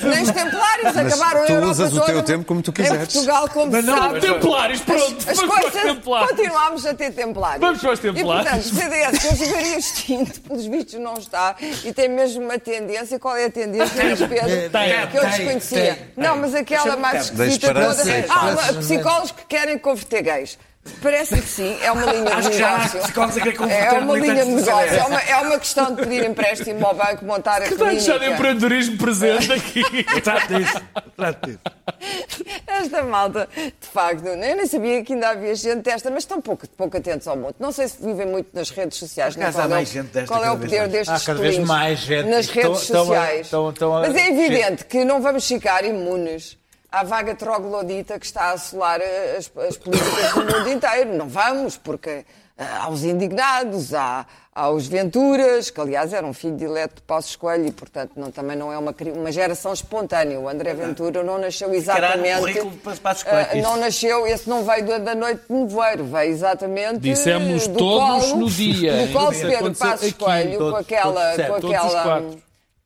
[0.03, 2.71] Nem os templários Mas acabaram a tu Europa usas o toda teu tempo como tu
[2.71, 3.13] Em quiseres.
[3.13, 4.21] Portugal, como sabes.
[4.23, 5.31] Templários, pronto.
[5.31, 6.31] As os coisas templários.
[6.31, 7.61] continuamos a ter templários.
[7.61, 8.47] Vamos para os templários.
[8.47, 12.43] E, portanto, o CDS, que eu jogaria extinto, pelos vistos não está, e tem mesmo
[12.45, 13.19] uma tendência.
[13.19, 14.71] Qual é a tendência, Luís Pedro?
[14.71, 15.95] Tem, que eu tem, desconhecia.
[15.95, 18.03] tem, não, mas aquela mais esquisita toda.
[18.53, 20.59] uma- psicólogos que querem converter gays.
[21.03, 23.01] Parece que sim, é uma linha Acho de que negócio.
[23.23, 24.95] a querer converter É uma linha de negócio.
[24.97, 27.93] É uma, é uma questão de pedir empréstimo ao banco, montar a Que está já
[27.93, 28.27] de clínica.
[28.35, 29.83] empreendedorismo presente aqui.
[30.23, 30.81] Trate disso.
[31.17, 31.61] Trate disso.
[32.67, 36.69] Esta malta, de facto, eu nem sabia que ainda havia gente desta, mas estão pouco,
[36.69, 37.55] pouco atentos ao mundo.
[37.59, 39.37] Não sei se vivem muito nas redes sociais.
[39.37, 41.41] Não há qual é o- mais gente desta Qual é o poder destes Há cada
[41.41, 43.41] vez mais gente nas que redes estão a- sociais.
[43.47, 46.59] estão- estão a- Mas é evidente que não vamos ficar imunes
[46.97, 51.15] à vaga troglodita que está a assolar eh, as, as políticas do mundo inteiro.
[51.15, 52.25] Não vamos, porque
[52.59, 54.25] há os indignados, há,
[54.55, 58.31] há os Venturas, que aliás era um filho dileto de Passos Coelho e, portanto, não,
[58.31, 60.41] também não é uma, uma geração espontânea.
[60.41, 62.41] O André Ventura não nasceu exatamente...
[63.25, 63.63] Coelho, isso.
[63.63, 68.25] não nasceu, esse não veio da, da noite de nevoeiro, veio exatamente Dissemos do todos
[68.25, 69.07] colo, no dia.
[69.07, 72.25] do colo de Isso Pedro Passos aqui, Coelho, com aquela, todos, certo, com aquela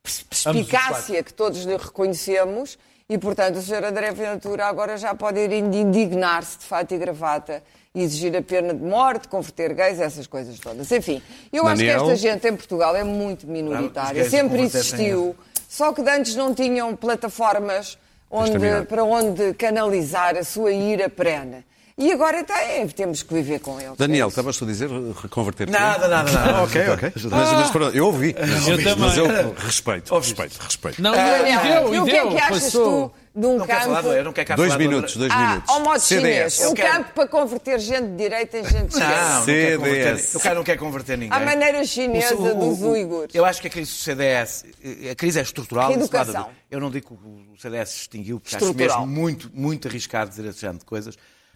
[0.02, 2.76] perspicácia que todos lhe reconhecemos
[3.10, 3.86] e, portanto, o Sr.
[3.86, 7.60] André Ventura agora já pode ir indignar-se de fato e gravata
[7.92, 10.92] e exigir a pena de morte, converter gays, essas coisas todas.
[10.92, 11.20] Enfim,
[11.52, 12.08] eu acho que Daniel?
[12.08, 15.34] esta gente em Portugal é muito minoritária, sempre existiu,
[15.68, 17.98] só que antes não tinham plataformas
[18.30, 18.56] onde,
[18.88, 21.64] para onde canalizar a sua ira perene.
[22.00, 23.96] E agora está, é, temos que viver com eles.
[23.98, 24.88] Daniel, É estavas tu a dizer
[25.22, 26.62] reconverter Nada, nada, nada.
[26.64, 27.12] Ok, ok.
[27.30, 28.34] Mas, mas pronto, eu ouvi.
[28.66, 28.96] Eu também.
[28.96, 29.26] Mas eu
[29.58, 31.02] respeito, respeito, respeito.
[31.02, 33.08] Não, Daniel, e deu, e e o que é que achas Passou.
[33.10, 33.80] tu de um Não campo...
[33.82, 35.68] falar, eu não quero cá Dois minutos, dois Ah, minutos.
[35.70, 36.54] ao modo chinês.
[36.54, 36.70] CDS.
[36.70, 39.44] Um quero- campo para converter gente de direita em gente de Não, esquerda.
[39.44, 40.34] CDS.
[40.34, 41.36] eu quero, não quero converter ninguém.
[41.36, 43.34] À maneira chinesa O- o- dos o- uigures.
[43.34, 44.64] Eu acho que a crise do CDS,
[45.10, 45.92] a crise é estrutural.
[45.92, 46.44] Educação.
[46.44, 46.50] ver.
[46.70, 49.00] Eu não digo que o CDS se extinguiu, porque acho Estrutural.
[49.06, 51.14] mesmo muito, muito arriscado dizer esse género de coisas.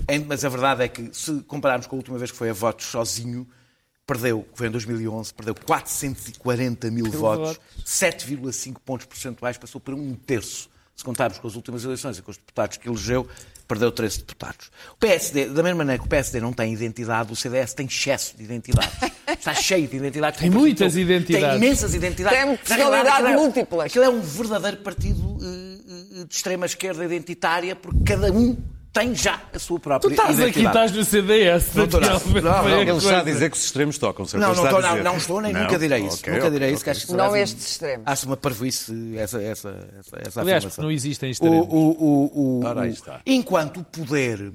[0.08, 2.52] Em- Mas a verdade é que, se compararmos com a última vez que foi a
[2.52, 3.46] votos sozinho,
[4.06, 10.14] perdeu, que foi em 2011, perdeu 440 mil votos, 7,5 pontos percentuais, passou por um
[10.14, 10.68] terço.
[10.96, 13.26] Se contarmos com as últimas eleições e com os deputados que elegeu,
[13.66, 14.70] perdeu 13 deputados.
[14.92, 18.36] O PSD, da mesma maneira que o PSD não tem identidade, o CDS tem excesso
[18.36, 18.90] de identidades.
[19.26, 20.38] Está cheio de identidades.
[20.38, 21.48] Tem muitas identidades.
[21.48, 22.38] Tem imensas identidades.
[22.38, 23.86] Tem Na personalidade aquilo é- múltiplas.
[23.86, 28.56] Aquilo é um verdadeiro partido eh, eh, de extrema esquerda identitária, porque cada um
[28.94, 31.74] tem já a sua própria Tu estás aqui, estás no CDS.
[31.74, 31.86] Não.
[32.40, 34.24] Não, Ele está a dizer que os extremos tocam.
[34.34, 35.62] Não, não estou, não, não estou, nem Não?
[35.62, 36.22] nunca direi isso.
[36.30, 38.04] Nunca direi isso, que acho que Não estes extremos.
[38.06, 39.68] Acho uma parvoíce essa, essa,
[39.98, 40.84] essa, essa Aliás, afirmação.
[40.84, 41.66] não existem extremos.
[41.68, 43.20] o, o, o, Ora, aí o- está.
[43.26, 44.52] enquanto o poder,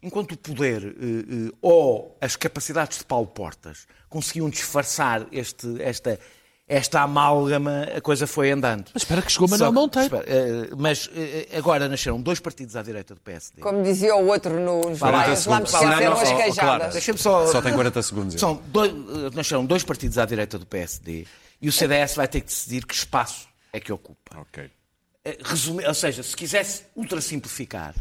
[0.00, 6.16] enquanto o poder eh, eh, ou as capacidades de Paulo Portas conseguiam disfarçar este, esta,
[6.72, 8.84] esta amálgama, a coisa foi andando.
[8.94, 10.06] Mas espera que chegou Manuel Monteiro.
[10.16, 13.60] espera, eh, mas eh, agora nasceram dois partidos à direita do PSD.
[13.60, 16.28] Como dizia o outro nos Vá lá, me esqueceram as
[16.88, 16.92] oh.
[16.92, 17.46] Deixa-me só.
[17.48, 18.38] Só tem 40 segundos.
[18.38, 18.94] São dois, eh,
[19.34, 21.26] nasceram dois partidos à direita do PSD
[21.60, 24.38] e o CDS vai ter que decidir que espaço é que ocupa.
[24.40, 24.70] Ok.
[25.44, 27.94] Resumi- ou seja, se quisesse ultrasimplificar,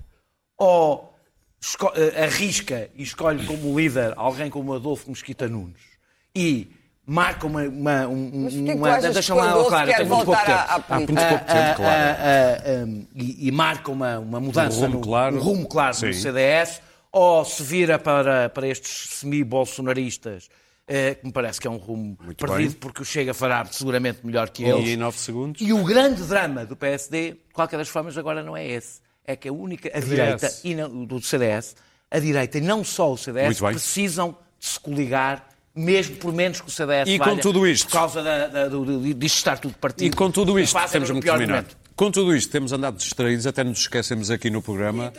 [0.58, 1.14] ou
[1.60, 5.82] esco- eh, arrisca e escolhe como líder alguém como Adolfo Mesquita Nunes
[6.36, 6.72] e
[7.10, 7.64] marca uma.
[7.64, 10.46] uma, um- Mas porquê que tu uma deixa que lá, claro, muito pouco voltar à-
[10.46, 10.86] tempo.
[10.92, 11.30] à Há muito política?
[11.30, 12.02] pouco tempo, claro.
[12.02, 15.36] Ah, ah, ah, e, e marca uma, uma mudança Um rumo no claro.
[15.36, 16.20] um rumo claro no Sim.
[16.22, 16.82] CDS,
[17.12, 20.50] ou se vira para, para estes semi-bolsonaristas,
[20.88, 22.80] eh, que me parece que é um rumo Muito perdido, bem.
[22.80, 24.88] porque o Chega fará seguramente melhor que eles.
[24.88, 25.62] E em 9 segundos.
[25.62, 29.00] E o grande drama do PSD, de qualquer das formas, agora não é esse.
[29.26, 31.76] É que a única, a direita e não- do CDS,
[32.10, 35.48] a direita e não só o CDS, Muito precisam de se coligar,
[35.80, 38.68] mesmo por menos que o CDS E com valha, tudo isto- Por causa da, da,
[38.68, 40.14] do, do, disto estar tudo partido.
[40.14, 41.48] E com tudo isto, temos muito terminar.
[41.62, 41.78] momento.
[41.96, 45.12] Com tudo isto, temos andado distraídos, até nos esquecemos aqui no programa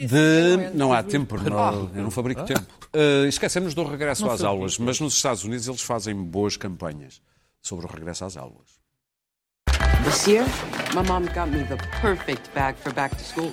[0.00, 0.70] de.
[0.74, 2.66] Não há tempo, não, eu não fabrico tempo.
[2.94, 7.20] Uh, esquecemos do regresso às aulas, mas nos Estados Unidos eles fazem boas campanhas
[7.62, 8.76] sobre o regresso às aulas.
[10.04, 10.44] This year,
[10.94, 13.52] my mom got me the perfect bag for back to school.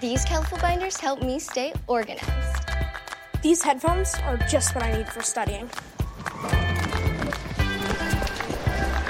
[0.00, 2.24] These colorful binders help me stay organized.
[3.44, 5.68] These headphones are just what I need for studying.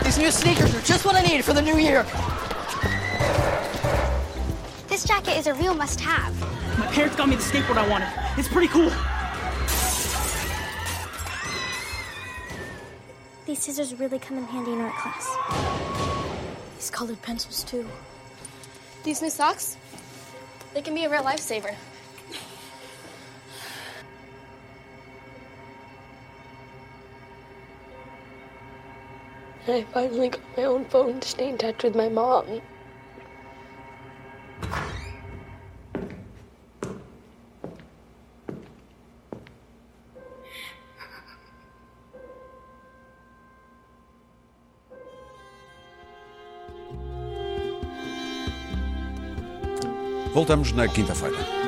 [0.03, 2.03] These new sneakers are just what I need for the new year.
[4.89, 6.37] This jacket is a real must have.
[6.81, 8.09] My parents got me the skateboard I wanted.
[8.37, 8.91] It's pretty cool.
[13.47, 15.29] These scissors really come in handy in art class.
[16.75, 17.89] These colored pencils, too.
[19.05, 19.77] These new socks,
[20.75, 21.77] they can be a real lifesaver.
[29.67, 32.61] I finally got my own phone to stay in touch with my mom.
[50.35, 51.64] Voltamos na quinta-feira.